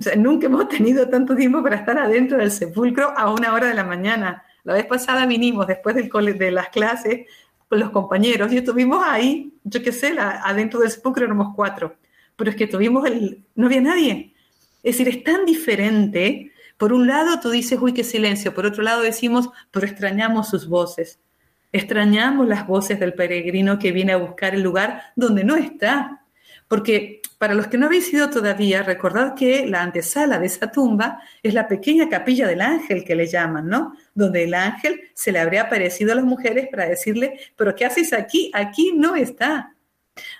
[0.00, 3.68] O sea, nunca hemos tenido tanto tiempo para estar adentro del sepulcro a una hora
[3.68, 4.42] de la mañana.
[4.64, 7.26] La vez pasada vinimos después del de las clases
[7.70, 11.96] con los compañeros y estuvimos ahí, yo qué sé, adentro del sepulcro éramos cuatro,
[12.34, 13.08] pero es que tuvimos
[13.54, 14.34] no había nadie.
[14.82, 16.50] Es decir, es tan diferente.
[16.76, 20.66] Por un lado tú dices, uy, qué silencio, por otro lado decimos, pero extrañamos sus
[20.66, 21.20] voces.
[21.70, 26.24] Extrañamos las voces del peregrino que viene a buscar el lugar donde no está.
[26.66, 31.20] Porque para los que no habéis ido todavía, recordad que la antesala de esa tumba
[31.40, 33.94] es la pequeña capilla del ángel que le llaman, ¿no?
[34.20, 38.12] Donde el ángel se le habría aparecido a las mujeres para decirle, pero ¿qué haces
[38.12, 38.50] aquí?
[38.54, 39.74] Aquí no está.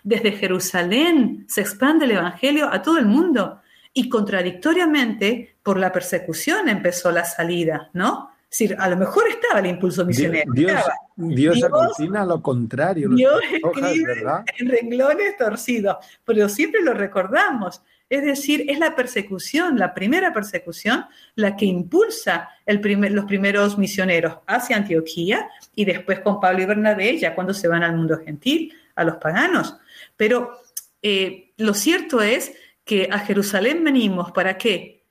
[0.02, 3.60] Desde Jerusalén se expande el Evangelio a todo el mundo
[3.92, 8.30] y contradictoriamente por la persecución empezó la salida, ¿no?
[8.50, 10.52] decir, a lo mejor estaba el impulso misionero.
[10.52, 10.82] Dios,
[11.16, 13.08] Dios, lo contrario.
[13.10, 14.24] Dios escribe
[14.58, 17.82] en renglones torcidos, pero siempre lo recordamos.
[18.10, 24.76] Es decir, es la persecución, la primera persecución, la que impulsa los primeros misioneros hacia
[24.76, 29.04] Antioquía y después con Pablo y Bernabé, ya cuando se van al mundo gentil, a
[29.04, 29.76] los paganos.
[30.16, 30.58] Pero
[31.00, 32.52] eh, lo cierto es
[32.84, 35.04] que a Jerusalén venimos, ¿para qué?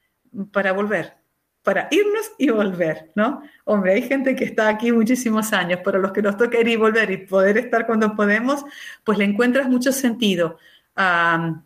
[0.51, 1.19] Para volver
[1.62, 3.43] para irnos y volver, ¿no?
[3.65, 6.75] Hombre, hay gente que está aquí muchísimos años, pero los que nos toca ir y
[6.77, 8.65] volver y poder estar cuando podemos,
[9.03, 10.57] pues le encuentras mucho sentido
[10.95, 11.62] a,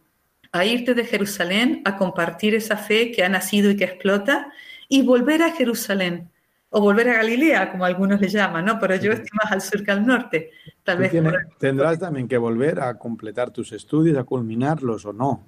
[0.62, 4.52] irte de Jerusalén, a compartir esa fe que ha nacido y que explota,
[4.88, 6.30] y volver a Jerusalén,
[6.70, 8.80] o volver a Galilea, como algunos le llaman, ¿no?
[8.80, 10.52] Pero yo estoy más al sur que al norte.
[10.84, 11.12] Tal vez
[11.60, 15.48] tendrás también que volver a completar tus estudios, a culminarlos o no.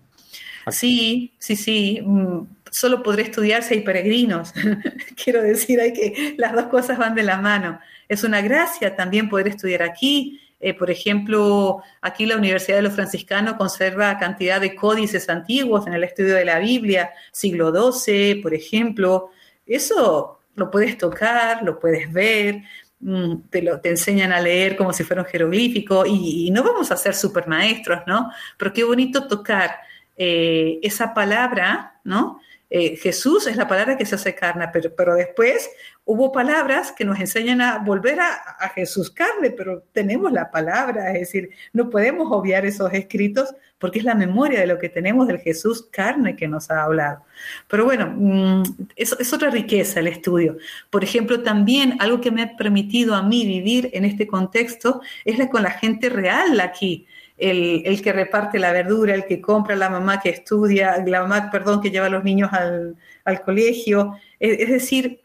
[0.71, 2.01] Sí, sí, sí.
[2.03, 4.53] Mm, solo podré estudiar si hay peregrinos.
[5.23, 7.79] Quiero decir, hay que las dos cosas van de la mano.
[8.07, 10.41] Es una gracia también poder estudiar aquí.
[10.65, 15.93] Eh, por ejemplo, aquí la Universidad de los Franciscanos conserva cantidad de códices antiguos en
[15.93, 19.29] el estudio de la Biblia, siglo XII, por ejemplo.
[19.67, 22.63] Eso lo puedes tocar, lo puedes ver,
[22.99, 26.91] mm, te, lo, te enseñan a leer como si fuera un jeroglífico y, no vamos
[26.91, 28.31] a ser super maestros, ¿no?
[28.57, 29.69] Pero qué bonito tocar
[30.17, 32.39] eh, esa palabra, ¿no?
[32.71, 35.69] Eh, Jesús es la palabra que se hace carne, pero, pero, después
[36.05, 41.11] hubo palabras que nos enseñan a volver a, a, Jesús carne, pero tenemos la palabra,
[41.11, 45.27] es decir, no podemos obviar esos escritos porque es la memoria de lo que tenemos
[45.27, 47.23] del Jesús carne que nos ha hablado.
[47.67, 48.63] Pero bueno, mm,
[48.95, 50.57] es, otra riqueza el estudio.
[50.89, 55.37] Por ejemplo, también algo que me ha permitido a mí vivir en este contexto es
[55.37, 57.05] la con la gente real aquí
[57.37, 61.81] el, que reparte la verdura, el que compra, la mamá que estudia, la mamá, perdón,
[61.81, 62.95] que lleva a los niños al,
[63.43, 64.17] colegio.
[64.39, 65.19] Es, decir,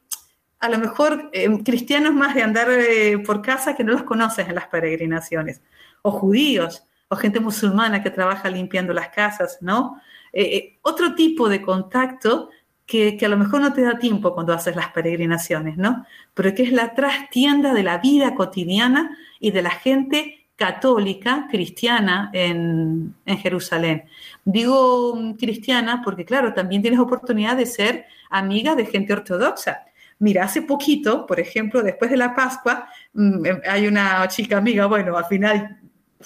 [0.60, 4.46] a lo mejor eh, cristianos más de andar eh, por casa que no los conoces
[4.48, 5.62] en las peregrinaciones,
[6.02, 10.00] o judíos, o gente musulmana que trabaja limpiando las casas, ¿no?
[10.32, 12.50] Eh, otro tipo de contacto
[12.86, 16.04] que, a lo mejor no te da tiempo cuando haces las peregrinaciones, ¿no?
[16.34, 22.30] Pero que es la trastienda de la vida cotidiana y de la gente católica, cristiana
[22.34, 24.04] en, Jerusalén.
[24.44, 29.84] Digo mm, cristiana porque, claro, también tienes oportunidad de ser amiga de gente ortodoxa.
[30.20, 34.86] Mira, hace poquito, por ejemplo, después de la Pascua, mm, em, hay una chica amiga,
[34.86, 35.80] bueno, al final,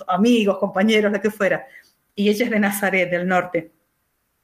[0.07, 1.67] amigos, compañeros, lo que fuera,
[2.15, 3.73] y ella es de Nazaret, del norte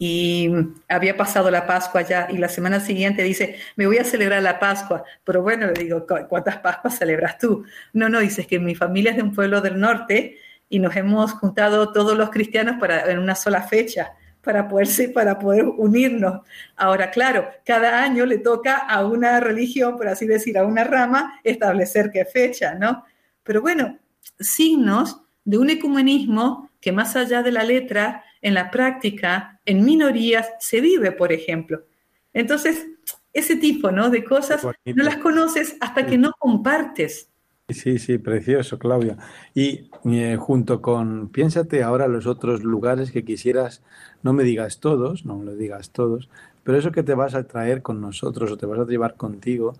[0.02, 0.50] y
[0.88, 4.58] había pasado la Pascua ya y la semana siguiente dice, me voy a celebrar la
[4.58, 7.66] Pascua, pero bueno, le digo, ¿cuántas Pascuas celebras tú?
[7.92, 10.38] No, no, dices que mi familia es de un pueblo del norte
[10.70, 15.38] y nos hemos juntado todos los cristianos para, en una sola fecha para poderse, para
[15.38, 16.40] poder unirnos.
[16.76, 21.40] Ahora, claro, cada año le toca a una religión, por así decir, a una rama,
[21.44, 23.04] establecer qué fecha, ¿no?
[23.42, 23.98] Pero bueno,
[24.38, 30.48] signos de un ecumenismo que más allá de la letra, en la práctica, en minorías,
[30.60, 31.84] se vive, por ejemplo.
[32.32, 32.86] Entonces,
[33.32, 34.10] ese tipo ¿no?
[34.10, 37.29] de cosas no las conoces hasta que no compartes.
[37.72, 39.16] Sí, sí, precioso, Claudia.
[39.54, 43.82] Y eh, junto con, piénsate ahora los otros lugares que quisieras,
[44.22, 46.28] no me digas todos, no me lo digas todos,
[46.64, 49.74] pero eso que te vas a traer con nosotros o te vas a llevar contigo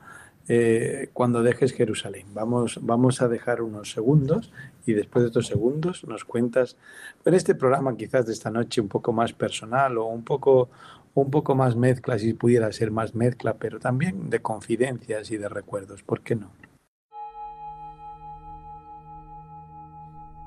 [0.49, 2.27] eh, cuando dejes Jerusalén.
[2.35, 4.53] Vamos, vamos a dejar unos segundos
[4.85, 6.77] y después de estos segundos nos cuentas
[7.25, 10.69] en este programa quizás de esta noche un poco más personal o un poco
[11.15, 15.49] un poco más mezcla si pudiera ser más mezcla pero también de confidencias y de
[15.49, 16.51] recuerdos ¿por qué no?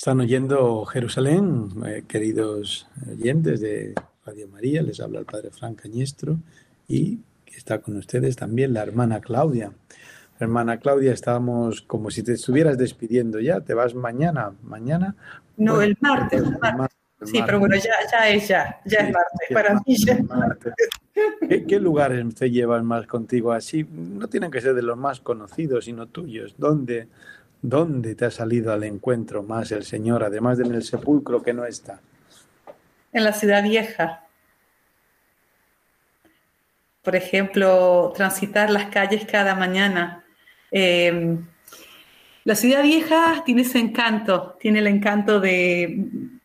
[0.00, 3.92] Están oyendo Jerusalén, eh, queridos oyentes de
[4.24, 6.38] Radio María, les habla el Padre Fran Cañestro
[6.88, 7.18] y
[7.54, 9.72] está con ustedes también la hermana Claudia.
[10.38, 15.16] Hermana Claudia, estábamos como si te estuvieras despidiendo ya, te vas mañana, mañana.
[15.58, 16.44] No, Bueno, el martes.
[16.44, 16.98] el martes.
[17.22, 19.48] Sí, pero bueno, ya, ya es ya, ya es martes.
[19.52, 20.72] Para mí ya es martes.
[21.46, 23.84] ¿Qué, qué lugares te llevan más contigo así?
[23.84, 26.54] No tienen que ser de los más conocidos, sino tuyos.
[26.56, 27.08] ¿Dónde,
[27.62, 31.52] ¿Dónde te ha salido al encuentro más el Señor, además de en el sepulcro que
[31.52, 32.00] no está?
[33.12, 34.24] en la ciudad vieja.
[37.02, 40.24] Por ejemplo, transitar las calles cada mañana.
[40.70, 41.38] Eh,
[42.44, 45.84] la ciudad vieja tiene ese encanto, tiene el encanto de...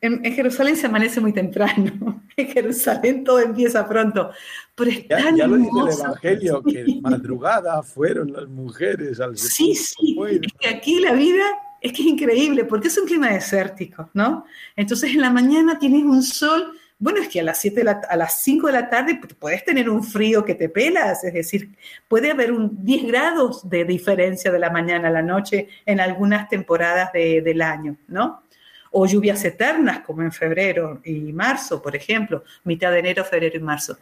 [0.02, 4.32] En, en Jerusalén se amanece muy temprano, en Jerusalén todo empieza pronto,
[4.76, 6.00] pero es Ya, tan ya lo dice el.
[6.00, 11.46] Evangelio, que madrugada fueron las mujeres al Sí, sí, es que aquí la vida
[11.82, 14.46] es que es increíble, porque es un clima desértico, ¿no?
[14.76, 16.74] Entonces en la mañana tienes un sol,
[17.06, 19.64] bueno, es que a las, 7 de la- a las 5 de la tarde puedes
[19.64, 21.70] tener un frío que te pelas, es decir,
[22.08, 26.50] puede haber un 10 grados de diferencia de la mañana a la noche en algunas
[26.50, 28.42] temporadas de- del año, ¿no?
[28.90, 33.62] O lluvias eternas, como en febrero y marzo, por ejemplo, mitad de enero, febrero y
[33.62, 34.00] marzo.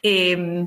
[0.00, 0.64] Em,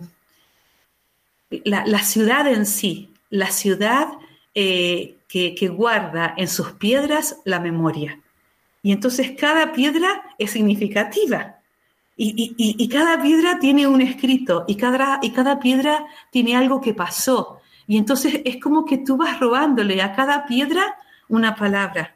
[1.64, 4.08] la, ciudad en sí, la ciudad
[4.54, 8.20] eh, que guarda en sus piedras la memoria.
[8.84, 11.57] Y entonces cada piedra es significativa.
[12.17, 16.79] Y, y- y- cada piedra tiene un escrito y cada, y cada piedra tiene algo
[16.82, 17.61] que pasó.
[17.88, 20.95] Y entonces es como que tú vas robándole a cada piedra
[21.29, 22.15] una palabra.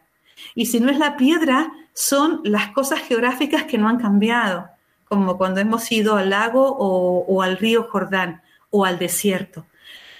[0.53, 4.69] Y si no es la piedra, son las cosas geográficas que no han cambiado,
[5.07, 9.65] como cuando hemos ido al lago o, o al río Jordán o al desierto.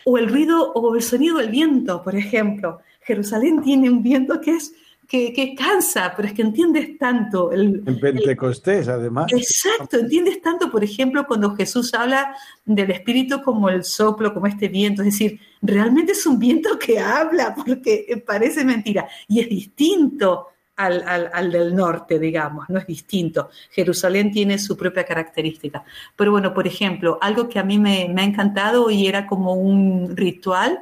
[0.03, 2.79] O el ruido o el sonido del viento, por ejemplo.
[3.01, 4.73] Jerusalén tiene un viento que es
[5.07, 9.31] que, que cansa, pero es que entiendes tanto el, en Pentecostés, además.
[9.31, 12.35] Exacto, entiendes tanto, por ejemplo, cuando Jesús habla
[12.65, 16.99] del Espíritu como el soplo, como este viento, es decir, realmente es un viento que
[16.99, 20.47] habla, porque parece mentira, y es distinto
[20.77, 23.49] al, al- al del norte, digamos, no es distinto.
[23.71, 25.83] Jerusalén tiene su propia característica.
[26.17, 29.53] Pero bueno, por ejemplo, algo que a mí me, me ha encantado y era como
[29.53, 30.79] un ritual,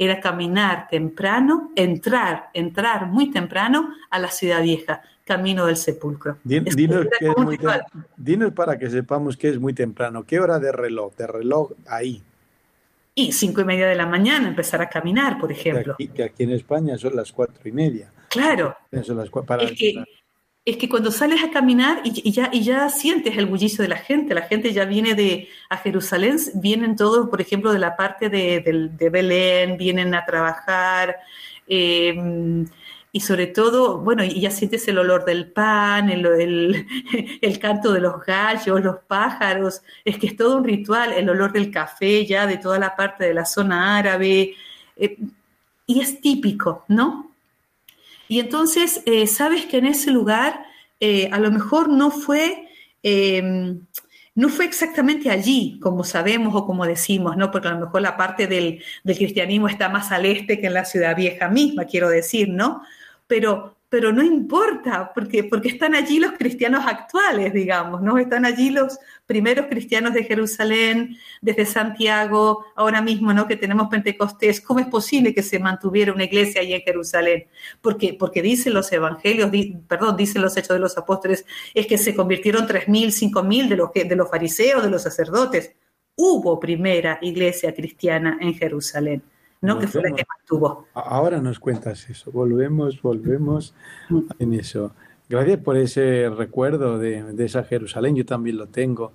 [0.00, 6.38] era caminar temprano, entrar, entrar muy temprano a la ciudad vieja, camino del sepulcro.
[6.42, 10.24] Din- Dinos, que es muy tem- para que sepamos que es muy temprano.
[10.24, 11.14] ¿Qué hora de reloj?
[11.16, 12.22] De reloj ahí.
[13.14, 15.92] Y cinco y media de la mañana empezar a caminar, por Que ejemplo.
[15.92, 18.10] aquí, que aquí en España son las cuatro y media.
[18.30, 20.02] Claro, Son las cua- para- es que,
[20.64, 23.96] es que cuando sales a caminar y, ya, y ya sientes el bullicio de la
[23.96, 28.28] gente, la gente ya viene de a Jerusalén, vienen todos, por ejemplo, de la parte
[28.28, 31.16] de, Belén, vienen a trabajar,
[31.66, 32.66] eh,
[33.12, 38.24] y sobre todo, bueno, y ya sientes el olor del pan, el canto de los
[38.24, 42.58] gallos, los pájaros, es que es todo un ritual, el olor del café ya de
[42.58, 44.54] toda la parte de la zona árabe,
[44.96, 45.18] eh,
[45.86, 47.29] y es típico, ¿no?
[48.30, 50.64] Y entonces, eh, sabes que en ese lugar
[51.00, 52.68] eh, a lo mejor no fue,
[53.02, 53.74] eh,
[54.36, 57.50] no fue exactamente allí, como sabemos o como decimos, ¿no?
[57.50, 60.74] Porque a lo mejor la parte del, del cristianismo está más al este que en
[60.74, 62.82] la ciudad vieja misma, quiero decir, ¿no?
[63.26, 68.16] Pero, pero no importa, porque, porque están allí los cristianos actuales, digamos, ¿no?
[68.16, 69.00] Están allí los
[69.30, 73.46] primeros cristianos de Jerusalén, desde Santiago, ahora mismo, ¿no?
[73.46, 74.60] Que tenemos Pentecostés.
[74.60, 77.44] ¿Cómo es posible que se mantuviera una iglesia allí en Jerusalén?
[77.80, 81.96] Porque, porque dicen los evangelios, di- perdón, dicen los hechos de los apóstoles, es que
[81.96, 85.74] se convirtieron 3.000, 5.000 de los, de los fariseos, de los sacerdotes.
[86.16, 89.22] Hubo primera iglesia cristiana en Jerusalén,
[89.60, 89.78] ¿no?
[89.78, 90.88] Que fue la que mantuvo.
[90.92, 92.32] Ahora nos cuentas eso.
[92.32, 93.74] Volvemos, volvemos
[94.08, 94.20] Mm.
[94.40, 94.92] en eso.
[95.30, 99.12] Gracias por ese recuerdo de, esa Jerusalén, yo también lo tengo.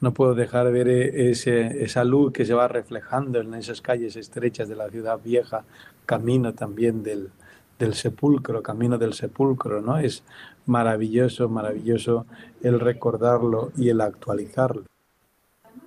[0.00, 3.80] No puedo dejar de ver e, ese, esa luz que se va reflejando en esas
[3.80, 5.64] calles estrechas de la ciudad vieja,
[6.06, 7.30] camino también del,
[7.80, 9.98] del sepulcro, camino del sepulcro, ¿no?
[9.98, 10.22] Es
[10.66, 12.26] maravilloso, maravilloso
[12.62, 14.84] el recordarlo y el actualizarlo.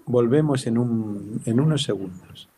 [0.06, 2.50] Volvemos en, un, en unos segundos.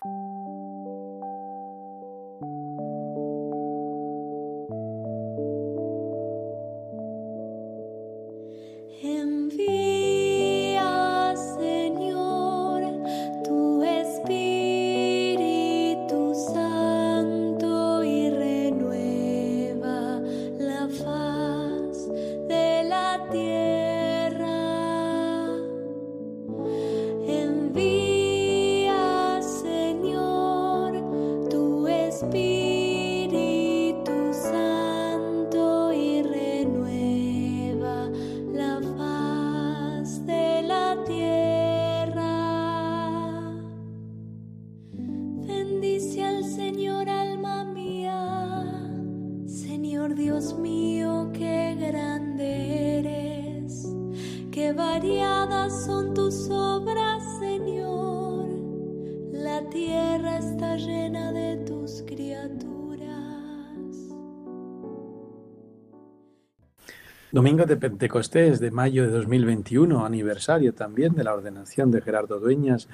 [67.41, 72.87] Domingo de Pentecostés de mayo de 2021, aniversario también de la ordenación de Gerardo Dueñas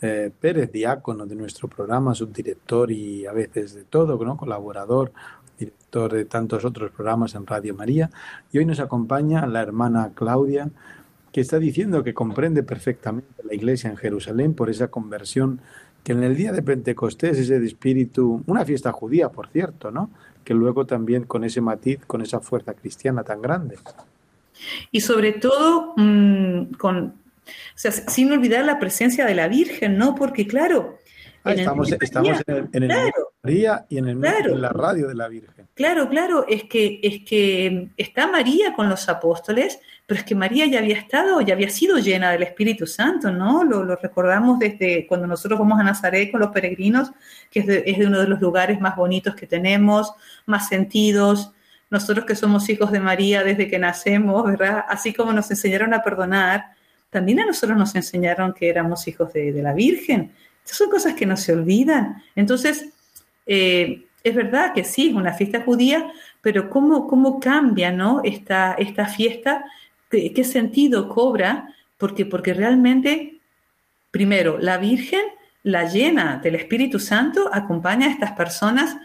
[0.00, 4.36] eh, Pérez, diácono de nuestro programa, subdirector y a veces de todo, ¿no?
[4.36, 5.10] colaborador,
[5.58, 8.08] director de tantos otros programas en Radio María.
[8.52, 10.70] Y hoy nos acompaña la hermana Claudia,
[11.32, 15.60] que está diciendo que comprende perfectamente la iglesia en Jerusalén por esa conversión
[16.04, 20.10] que en el día de Pentecostés, ese espíritu, una fiesta judía, por cierto, ¿no?
[20.48, 23.76] Que luego también con ese matiz, con esa fuerza cristiana tan grande.
[24.90, 27.16] Y sobre todo, mm, con,
[27.74, 30.14] sin olvidar la presencia de la Virgen, ¿no?
[30.14, 30.96] Porque claro...
[31.44, 35.57] Ah, estamos, estamos en el, María y en, el, en la radio de la Virgen.
[35.78, 40.66] Claro, claro, es que, es que está María con los apóstoles, pero es que María
[40.66, 43.62] ya había estado, ya había sido llena del Espíritu Santo, ¿no?
[43.62, 47.12] Lo, recordamos desde cuando nosotros vamos a Nazaret con los peregrinos,
[47.48, 50.12] que es de, uno de los lugares más bonitos que tenemos,
[50.46, 51.52] más sentidos.
[51.90, 54.84] Nosotros que somos hijos de María desde que nacemos, ¿verdad?
[54.88, 56.72] Así como nos enseñaron a perdonar,
[57.08, 60.32] también a nosotros nos enseñaron que éramos hijos de, de la Virgen.
[60.64, 62.20] Estas son cosas que no se olvidan.
[62.34, 62.88] Entonces,
[63.46, 66.10] eh, es verdad que sí, es una fiesta judía,
[66.40, 68.20] pero ¿cómo, cómo cambia ¿no?
[68.24, 69.64] esta, esta fiesta
[70.10, 71.74] ¿Qué, sentido cobra?
[71.98, 73.40] Porque, porque realmente,
[74.10, 75.20] primero, la Virgen,
[75.62, 78.96] la llena del Espíritu Santo, acompaña a estas personas,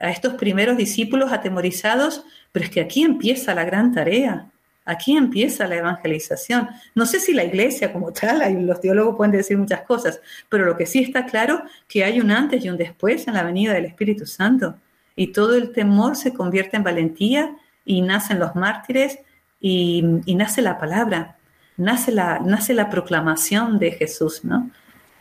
[0.00, 4.50] a estos primeros discípulos atemorizados, pero es que aquí empieza la gran tarea.
[4.84, 6.68] Aquí empieza la evangelización.
[6.94, 10.76] No sé si la iglesia como tal, los teólogos pueden decir muchas cosas, pero lo
[10.76, 13.86] que sí está claro que hay un antes y un después en la venida del
[13.86, 14.76] Espíritu Santo.
[15.16, 19.18] Y todo el temor se convierte en valentía y nacen los mártires
[19.60, 20.02] y,
[20.34, 21.38] nace la palabra,
[21.78, 24.70] nace la, nace la proclamación de Jesús, ¿no?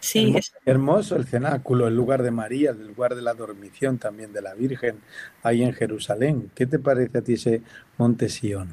[0.02, 4.34] Sí, hermoso, hermoso, el cenáculo, el lugar de María, el lugar de la dormición también
[4.34, 4.98] de la Virgen,
[5.44, 6.52] ahí en Jerusalén.
[6.54, 7.62] ¿Qué te parece a ti ese
[7.98, 8.68] monte Sión?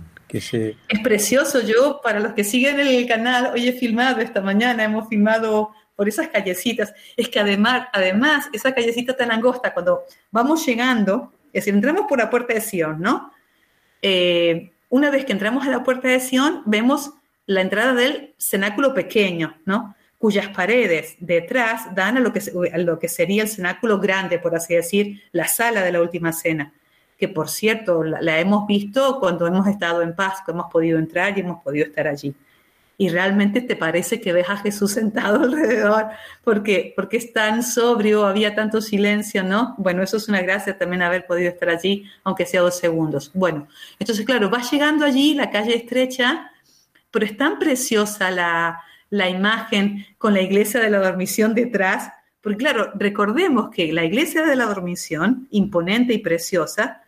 [0.89, 1.61] Es precioso.
[1.61, 6.09] Yo, para los que siguen el canal, hoy he filmado esta mañana, hemos filmado por
[6.09, 6.95] esas callecitas.
[7.17, 12.19] Es que además, además, esa callecita tan angosta, cuando vamos llegando, es decir, entramos por
[12.19, 13.33] la puerta de Sion, ¿no?
[14.03, 17.13] Eh, una vez que entramos a la puerta de Sion, vemos
[17.47, 19.95] la entrada del cenáculo pequeño, ¿no?
[20.21, 25.49] cuyas paredes detrás dan a lo que sería el cenáculo grande, por así decir, la
[25.49, 26.75] sala de la última cena,
[27.21, 31.43] que por cierto la, hemos visto cuando hemos estado en Pascua, hemos podido entrar y
[31.43, 32.35] hemos podido estar allí
[33.01, 36.09] y realmente te parece que ves a Jesús sentado alrededor
[36.45, 39.75] porque, porque es tan sobrio, había tanto silencio, ¿no?
[39.79, 43.31] Bueno, eso es una gracia también haber podido estar allí, aunque sea dos segundos.
[43.33, 43.69] Bueno,
[43.99, 46.51] entonces, claro, vas llegando allí, la calle estrecha,
[47.11, 52.13] pero es tan preciosa la, la imagen con la iglesia de la dormición detrás,
[52.43, 57.01] porque claro, recordemos que la iglesia de la dormición, imponente y preciosa,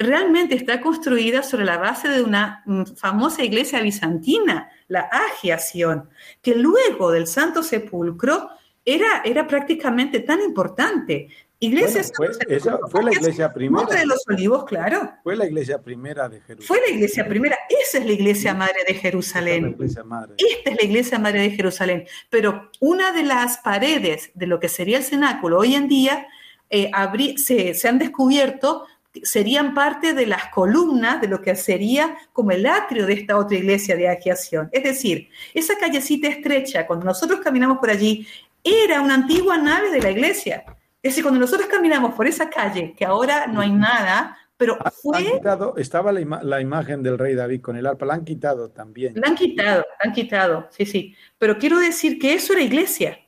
[0.00, 6.08] realmente está construida sobre la base de una mm, famosa iglesia bizantina, la Agiación,
[6.42, 8.48] que luego del Santo Sepulcro
[8.84, 11.28] era, era prácticamente tan importante.
[11.62, 13.86] Iglesia fue, esa fue la iglesia primera.
[13.94, 15.12] de los Olivos, claro.
[15.22, 16.66] Fue la iglesia primera de Jerusalén.
[16.66, 17.58] Fue la iglesia primera.
[17.68, 19.76] Esa es la iglesia madre de Jerusalén.
[19.78, 22.06] Esta es la iglesia madre de Jerusalén.
[22.30, 26.26] Pero una de las paredes de lo que sería el cenáculo hoy en día
[26.70, 26.90] eh,
[27.36, 28.86] se, se han descubierto
[29.22, 33.56] serían parte de las columnas de lo que sería como el atrio de esta otra
[33.56, 34.68] iglesia de Agiación.
[34.72, 38.26] Es decir, esa callecita estrecha, cuando nosotros caminamos por allí,
[38.62, 40.64] era una antigua nave de la iglesia.
[41.02, 45.40] Es decir, cuando nosotros caminamos por esa calle, que ahora no hay nada, pero fue...
[45.78, 49.14] estaba la, imagen del rey David con el arpa, la han quitado también.
[49.16, 51.16] La han quitado, la han quitado, sí, sí.
[51.38, 53.18] Pero quiero decir que eso era iglesia.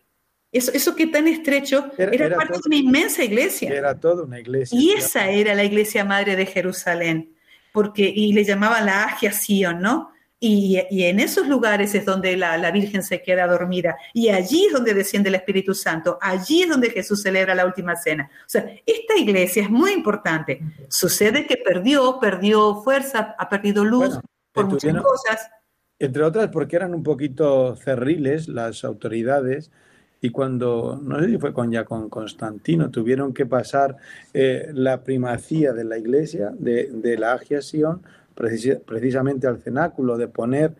[0.52, 3.70] Eso, eso que tan estrecho era, parte de una inmensa iglesia.
[3.70, 4.78] Era toda una iglesia.
[4.78, 7.34] Y esa era la iglesia madre de Jerusalén,
[7.72, 10.12] porque, y le llamaban la Agia Sion, ¿no?
[10.44, 13.96] Y, en esos lugares es donde la, Virgen se queda dormida.
[14.12, 16.18] Y allí es donde desciende el Espíritu Santo.
[16.20, 18.28] Allí es donde Jesús celebra la última cena.
[18.40, 20.60] O sea, esta iglesia es muy importante.
[20.88, 24.18] Sucede que perdió, perdió fuerza, ha perdido luz
[24.50, 25.48] por muchas cosas.
[26.00, 29.70] Entre otras porque eran un poquito cerriles las autoridades
[30.24, 33.96] y cuando, no sé si fue con ya con Constantino, tuvieron que pasar
[34.32, 37.58] eh, la primacía de la iglesia, de, de la Agia
[38.86, 40.74] precisamente al cenáculo, de poner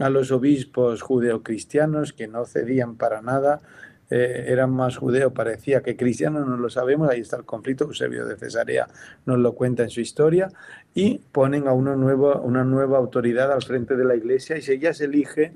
[0.00, 3.62] a los obispos judeocristianos que no cedían para nada,
[4.10, 8.26] eh, eran más judeo, parecía que cristianos, no lo sabemos, ahí está el conflicto, Eusebio
[8.26, 8.86] de Cesarea
[9.24, 10.50] nos lo cuenta en su historia,
[10.94, 14.92] y ponen a una nueva, una nueva autoridad al frente de la iglesia y ella
[14.92, 15.54] se elige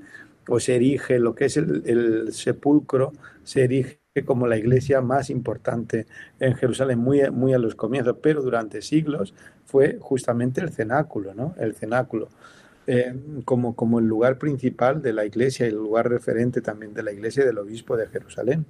[0.49, 3.13] o se erige lo que es el, sepulcro,
[3.45, 6.07] se erige como la iglesia más importante
[6.41, 9.35] en Jerusalén, muy, a los comienzos, pero durante siglos
[9.65, 11.55] fue justamente el cenáculo, ¿no?
[11.59, 12.29] El cenáculo.
[12.91, 17.03] Eh, como, como el lugar principal de la iglesia y el lugar referente también de
[17.03, 18.65] la iglesia del obispo de Jerusalén.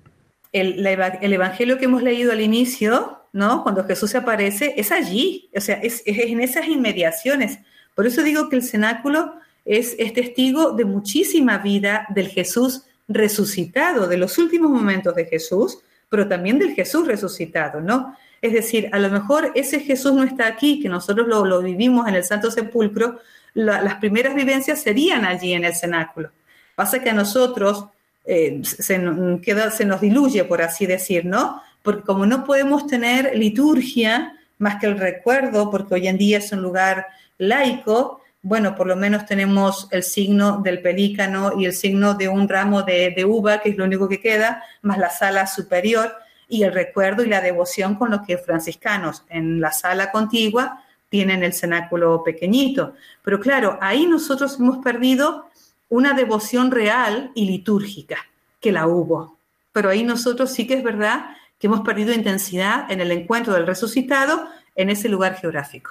[0.50, 3.62] El, el, evangelio que hemos leído al inicio, ¿no?
[3.62, 7.60] Cuando Jesús se aparece, es allí, o sea, es, es en esas inmediaciones.
[7.94, 9.34] Por eso digo que el cenáculo
[9.68, 16.26] es, testigo de muchísima vida del Jesús resucitado, de los últimos momentos de Jesús, pero
[16.26, 18.16] también del Jesús resucitado, ¿no?
[18.40, 22.14] Es decir, a lo mejor ese Jesús no está aquí, que nosotros lo, vivimos en
[22.14, 23.20] el Santo Sepulcro,
[23.54, 26.30] las primeras vivencias serían allí en el cenáculo.
[26.74, 27.86] Pasa que a nosotros
[28.24, 31.60] eh, se nos diluye, por así decir, ¿no?
[31.82, 36.52] Porque como no podemos tener liturgia más que el recuerdo, porque hoy en día es
[36.52, 37.06] un lugar
[37.38, 42.48] laico, bueno, por lo menos tenemos el signo del pelícano y el signo de un
[42.48, 46.14] ramo de, uva, que es lo único que queda, más la sala superior
[46.48, 51.42] y el recuerdo y la devoción con los que franciscanos en la sala contigua tienen
[51.42, 52.94] el cenáculo pequeñito.
[53.22, 55.46] Pero claro, ahí nosotros hemos perdido
[55.88, 58.18] una devoción real y litúrgica,
[58.60, 59.36] que la hubo.
[59.72, 63.66] Pero ahí nosotros sí que es verdad que hemos perdido intensidad en el encuentro del
[63.66, 65.90] resucitado en ese lugar geográfico.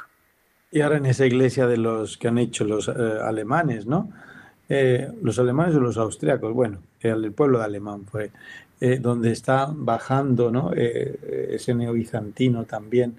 [0.70, 2.92] Y ahora en esa iglesia de los que han hecho los eh,
[3.24, 4.12] alemanes, ¿no?
[4.68, 8.32] Eh, los alemanes o los austriacos, bueno, el, pueblo de alemán fue,
[8.82, 10.74] eh, donde está bajando, ¿no?
[10.74, 13.16] ese neobizantino también,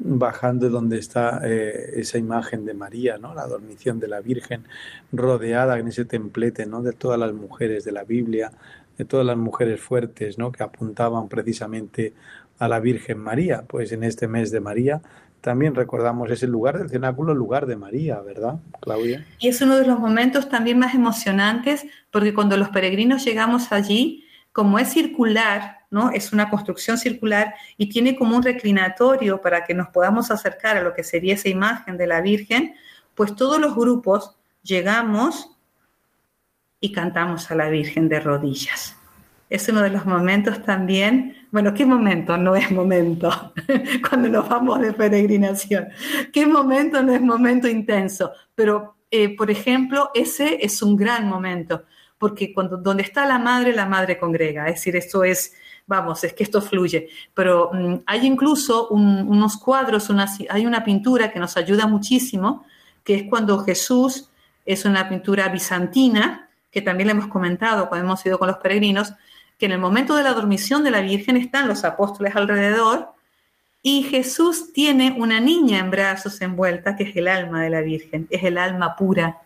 [0.00, 3.32] bajando donde está esa imagen de María, ¿no?
[3.34, 4.64] La dormición de la Virgen,
[5.12, 6.82] rodeada en ese templete, ¿no?
[6.82, 8.52] De todas las mujeres de la Biblia,
[8.96, 10.50] de todas las mujeres fuertes, ¿no?
[10.50, 12.14] Que apuntaban precisamente
[12.58, 13.62] a la Virgen María.
[13.68, 15.00] Pues en este mes de María
[15.40, 19.26] también recordamos ese lugar del cenáculo, lugar de María, ¿verdad, Claudia?
[19.38, 24.24] Y es uno de los momentos también más emocionantes, porque cuando los peregrinos llegamos allí,
[24.52, 26.10] como es circular, ¿no?
[26.10, 30.82] Es una construcción circular y tiene como un reclinatorio para que nos podamos acercar a
[30.82, 32.74] lo que sería esa imagen de la Virgen,
[33.14, 35.56] pues todos los grupos llegamos
[36.80, 38.97] y cantamos a la Virgen de rodillas
[39.50, 43.52] es uno de los momentos también, bueno, ¿qué momento no es momento
[44.08, 45.88] cuando nos vamos de peregrinación?
[46.32, 48.32] ¿Qué momento no es momento intenso?
[48.54, 51.84] Pero, eh, por ejemplo, ese es un gran momento,
[52.18, 55.54] porque cuando donde está la madre, la madre congrega, es decir, esto es,
[55.86, 57.08] vamos, es que esto fluye.
[57.32, 62.66] Pero mm, hay incluso unos cuadros, una, hay una pintura que nos ayuda muchísimo,
[63.02, 64.28] que es cuando Jesús,
[64.66, 69.14] es una pintura bizantina, que también le hemos comentado cuando hemos ido con los peregrinos,
[69.58, 73.12] que en el momento de la dormición de la Virgen están los apóstoles alrededor
[73.82, 78.26] y Jesús tiene una niña en brazos envuelta, que es el alma de la Virgen,
[78.30, 79.38] es el alma pura,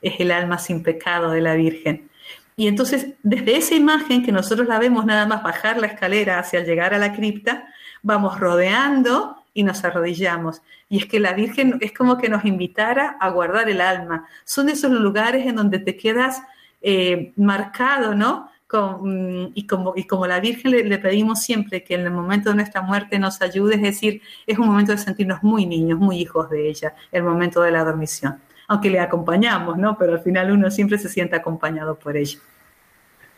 [0.00, 2.08] es el alma sin pecado de la Virgen.
[2.56, 6.60] Y entonces, desde esa imagen que nosotros la vemos nada más bajar la escalera hacia
[6.60, 7.66] llegar a la cripta,
[8.02, 10.62] vamos rodeando y nos arrodillamos.
[10.88, 14.28] Y es que la Virgen es como que nos invitara a guardar el alma.
[14.44, 16.42] Son esos lugares en donde te quedas
[16.80, 18.50] eh, marcado, ¿no?
[18.74, 22.56] Mm, y, como, y como la Virgen le, pedimos siempre que en el momento de
[22.56, 26.50] nuestra muerte nos ayude, es decir, es un momento de sentirnos muy niños, muy hijos
[26.50, 28.40] de ella, el momento de la dormición.
[28.66, 29.96] Aunque le acompañamos, ¿no?
[29.98, 32.38] Pero al final uno siempre se siente acompañado por ella.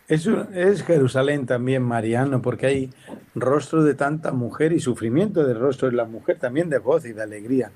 [0.08, 2.90] Es, es Jerusalén también, Mariano, porque hay
[3.34, 7.12] rostro de tanta mujer y sufrimiento del rostro de la mujer, también de voz y
[7.12, 7.72] de alegría,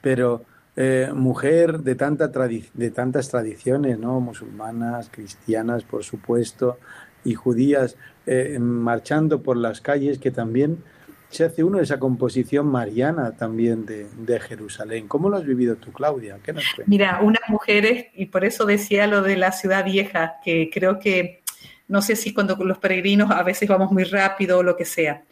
[0.00, 0.44] pero
[0.76, 4.18] eh, mujer de, tanta de tantas tradiciones, ¿no?
[4.18, 6.78] musulmanas, cristianas, por supuesto,
[7.24, 7.96] y judías,
[8.26, 10.82] eh, marchando por las calles, que también
[11.30, 15.08] se hace uno esa composición mariana también de, de Jerusalén.
[15.08, 16.38] ¿Cómo lo has vivido tú, Claudia?
[16.42, 20.70] ¿Qué nos Mira, unas mujeres, y por eso decía lo de la ciudad vieja, que
[20.72, 21.42] creo que,
[21.88, 25.24] no sé si cuando los peregrinos a veces vamos muy rápido o lo que sea,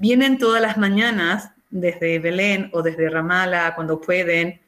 [0.00, 4.60] vienen todas las mañanas desde Belén o desde Ramala cuando pueden,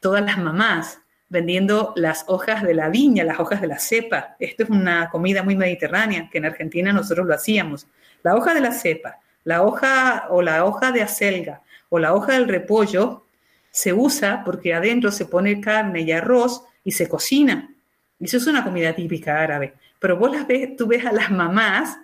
[0.00, 4.36] todas las mamás vendiendo las hojas de la viña, las hojas de la cepa.
[4.38, 7.86] Esto es una comida muy mediterránea, que en Argentina nosotros lo hacíamos.
[8.22, 12.32] La hoja de la cepa, la hoja o la hoja de acelga o la hoja
[12.32, 13.24] del repollo
[13.70, 17.70] se usa porque adentro se pone carne y arroz y se cocina.
[18.18, 19.74] Eso es una comida típica árabe.
[19.98, 21.98] Pero vos las ves, tú ves a las mamás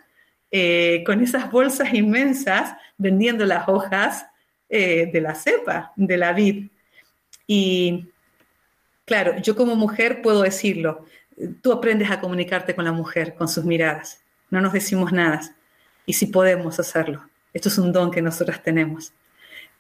[0.51, 4.27] eh, con esas bolsas inmensas vendiendo las hojas
[4.69, 6.69] eh, de la cepa, de la vid.
[7.47, 8.12] Y
[9.13, 11.05] claro, yo como mujer puedo decirlo,
[11.61, 15.55] tú aprendes a comunicarte con la mujer, con sus miradas, no nos decimos nada,
[16.07, 17.23] y si podemos hacerlo.
[17.53, 19.13] Esto es un don que nosotras tenemos.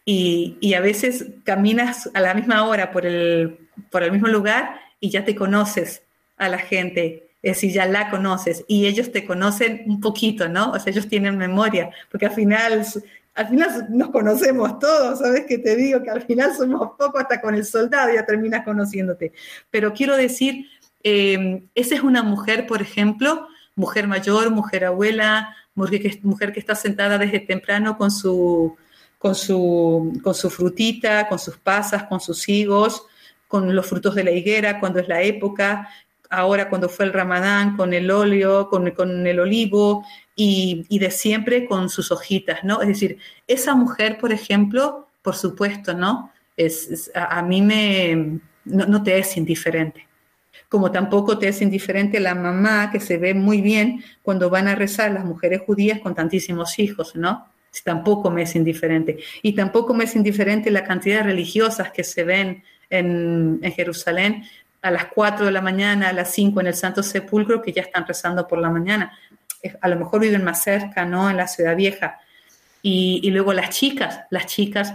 [0.05, 3.57] Y, a veces caminas a la misma hora por el,
[3.89, 6.03] por el mismo lugar y ya te conoces
[6.37, 10.73] a la gente, es decir, ya la conoces y ellos te conocen un poquito, ¿no?
[10.73, 12.85] O sea, ellos tienen memoria, porque al final
[13.35, 16.03] al final nos conocemos todos, ¿sabes qué te digo?
[16.03, 19.33] Que al final somos poco hasta con el soldado ya terminas conociéndote.
[19.71, 20.67] Pero quiero decir,
[21.03, 26.61] eh, esa es una mujer, por ejemplo, mujer mayor, mujer abuela, mujer que, mujer que
[26.61, 28.77] está sentada desde temprano con su,
[29.19, 33.07] con, su, con su frutita, con sus pasas, con sus higos,
[33.49, 35.89] con los frutos de la higuera, cuando es la época,
[36.33, 40.05] ahora cuando fue el ramadán, con el óleo, con, con el olivo,
[40.35, 42.81] y, de siempre con sus hojitas, ¿no?
[42.81, 46.33] Es decir, esa mujer, por ejemplo, por supuesto, ¿no?
[46.57, 50.09] Es, a, mí me, no, te es indiferente.
[50.69, 54.75] Como tampoco te es indiferente la mamá que se ve muy bien cuando van a
[54.75, 57.47] rezar las mujeres judías con tantísimos hijos, ¿no?
[57.85, 59.19] Tampoco me es indiferente.
[59.43, 64.45] Y tampoco me es indiferente la cantidad de religiosas que se ven en, en Jerusalén
[64.83, 67.83] a las 4 de la mañana, a las 5 en el Santo Sepulcro, que ya
[67.83, 69.13] están rezando por la mañana
[69.81, 71.31] a lo mejor viven más cerca, ¿no?
[71.31, 72.21] En la ciudad vieja.
[72.85, 74.93] Y, luego las chicas, las chicas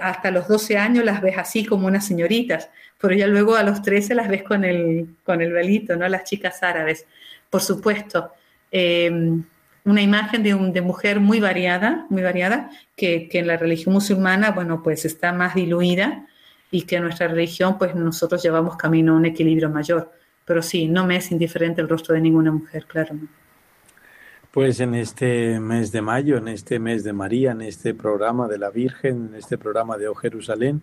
[0.00, 2.68] hasta los 12 años las ves así como unas señoritas,
[3.00, 6.08] pero ya luego a los 13 las ves con el, con el velito, ¿no?
[6.08, 7.06] Las chicas árabes.
[7.48, 8.32] Por supuesto,
[8.72, 9.44] em,
[9.84, 13.94] una imagen de, un, de, mujer muy variada, muy variada, que, que, en la religión
[13.94, 16.26] musulmana, bueno, pues está más diluida
[16.70, 20.12] y que nuestra religión, pues nosotros llevamos camino a un equilibrio mayor.
[20.44, 23.14] Pero sí, no me es indiferente el rostro de ninguna mujer, claro.
[24.50, 28.58] Pues en este mes de mayo, en este mes de María, en este programa de
[28.58, 30.82] la Virgen, en este programa de O Jerusalén,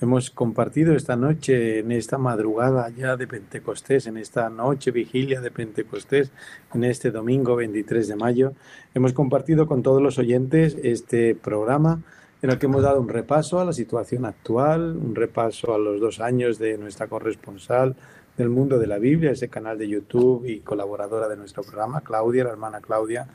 [0.00, 5.50] hemos compartido esta noche, en esta madrugada ya de Pentecostés, en esta noche vigilia de
[5.50, 6.30] Pentecostés,
[6.72, 8.52] en este domingo 23 de mayo,
[8.94, 12.02] hemos compartido con todos los oyentes este programa
[12.42, 16.00] en el que hemos dado un repaso a la situación actual, un repaso a los
[16.00, 17.96] dos años de nuestra corresponsal,
[18.36, 22.44] del mundo de la Biblia, ese canal de YouTube y colaboradora de nuestro programa, Claudia,
[22.44, 23.28] la hermana Claudia.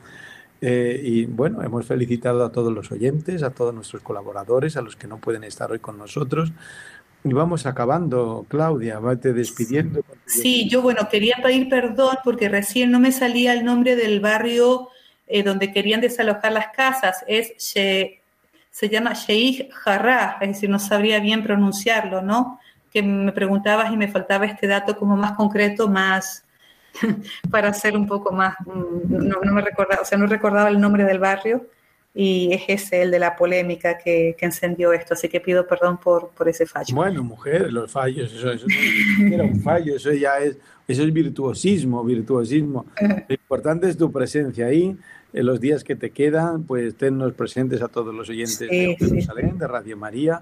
[0.60, 4.96] Eh, y bueno, hemos felicitado a todos los oyentes, a todos nuestros colaboradores, a los
[4.96, 6.52] que no pueden estar hoy con nosotros.
[7.22, 10.02] Y vamos acabando, Claudia, vete despidiendo.
[10.26, 14.88] Sí, yo bueno, quería pedir perdón porque recién no me salía el nombre del barrio
[15.26, 17.24] eh, donde querían desalojar las casas.
[17.26, 17.52] Es
[18.76, 22.60] se llama Sheikh Jarrah, es decir, no sabría bien pronunciarlo, ¿no?
[22.92, 26.44] que me preguntabas y me faltaba este dato como más concreto, más
[27.50, 31.04] para hacer un poco más, mm, no, me recordaba, o sea, no recordaba el nombre
[31.04, 31.66] del barrio
[32.14, 35.96] y es ese el de la polémica que, que encendió esto, así que pido perdón
[35.96, 36.94] por, por ese fallo.
[36.94, 38.66] Bueno, mujer, los fallos, eso, eso
[39.20, 42.84] no era un fallo, eso ya es, eso es virtuosismo, virtuosismo.
[43.28, 44.94] Lo importante es tu presencia ahí,
[45.36, 49.58] en los días que te quedan, pues tennos presentes a todos los oyentes de Jerusalén,
[49.58, 50.40] de Radio María,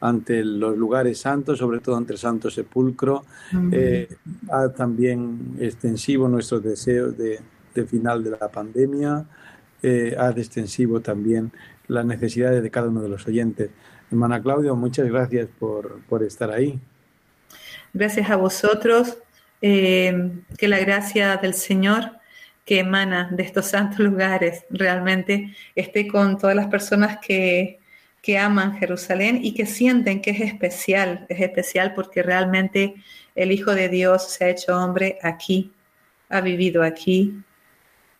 [0.00, 3.24] ante los lugares santos, sobre todo ante el Santo Sepulcro.
[3.72, 4.08] Eh,
[4.50, 7.40] ha también extensivo nuestros deseos de,
[7.86, 9.26] final de la pandemia,
[9.82, 11.50] eh, ha extensivo también
[11.88, 13.70] las necesidades de cada uno de los oyentes.
[14.12, 16.78] Hermana Claudia, muchas gracias por, por estar ahí.
[17.92, 19.18] Gracias a vosotros.
[19.62, 22.12] Eh, que la gracia del Señor
[22.66, 27.78] que emana de estos santos lugares realmente esté con todas las personas que,
[28.20, 32.96] que aman Jerusalén y que sienten que es especial, es especial porque realmente
[33.36, 35.72] el Hijo de Dios se ha hecho hombre aquí,
[36.28, 37.40] ha vivido aquí,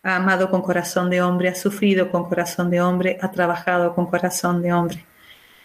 [0.01, 4.05] ha amado con corazón de hombre, ha sufrido con corazón de hombre, ha trabajado con
[4.05, 5.05] corazón de hombre.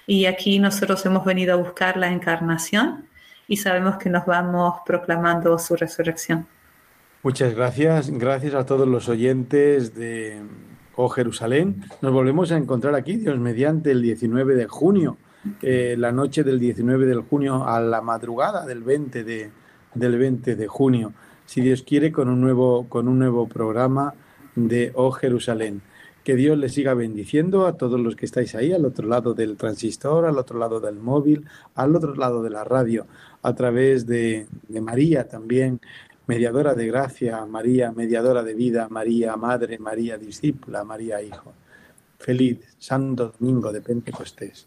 [0.08, 3.06] Y aquí nosotros hemos venido a buscar la encarnación
[3.46, 6.48] y sabemos que nos vamos proclamando su resurrección.
[7.24, 8.10] Muchas gracias.
[8.10, 10.42] Gracias a todos los oyentes de
[10.96, 11.84] Oh Jerusalén.
[12.00, 15.18] Nos volvemos a encontrar aquí, Dios mediante, el 19 de junio,
[15.62, 19.52] eh, la noche del 19 de junio a la madrugada del 20 de,
[19.94, 21.12] del 20 de junio.
[21.46, 24.14] Si Dios quiere, con un nuevo, con un nuevo programa
[24.56, 25.80] de Oh Jerusalén.
[26.24, 29.56] Que Dios les siga bendiciendo a todos los que estáis ahí, al otro lado del
[29.56, 31.46] transistor, al otro lado del móvil,
[31.76, 33.06] al otro lado de la radio,
[33.42, 35.80] a través de, de María también,
[36.32, 41.52] mediadora de gracia, María, mediadora de vida, María, madre, María, discípula, María, hijo.
[42.18, 44.66] Feliz Santo Domingo de Pentecostés.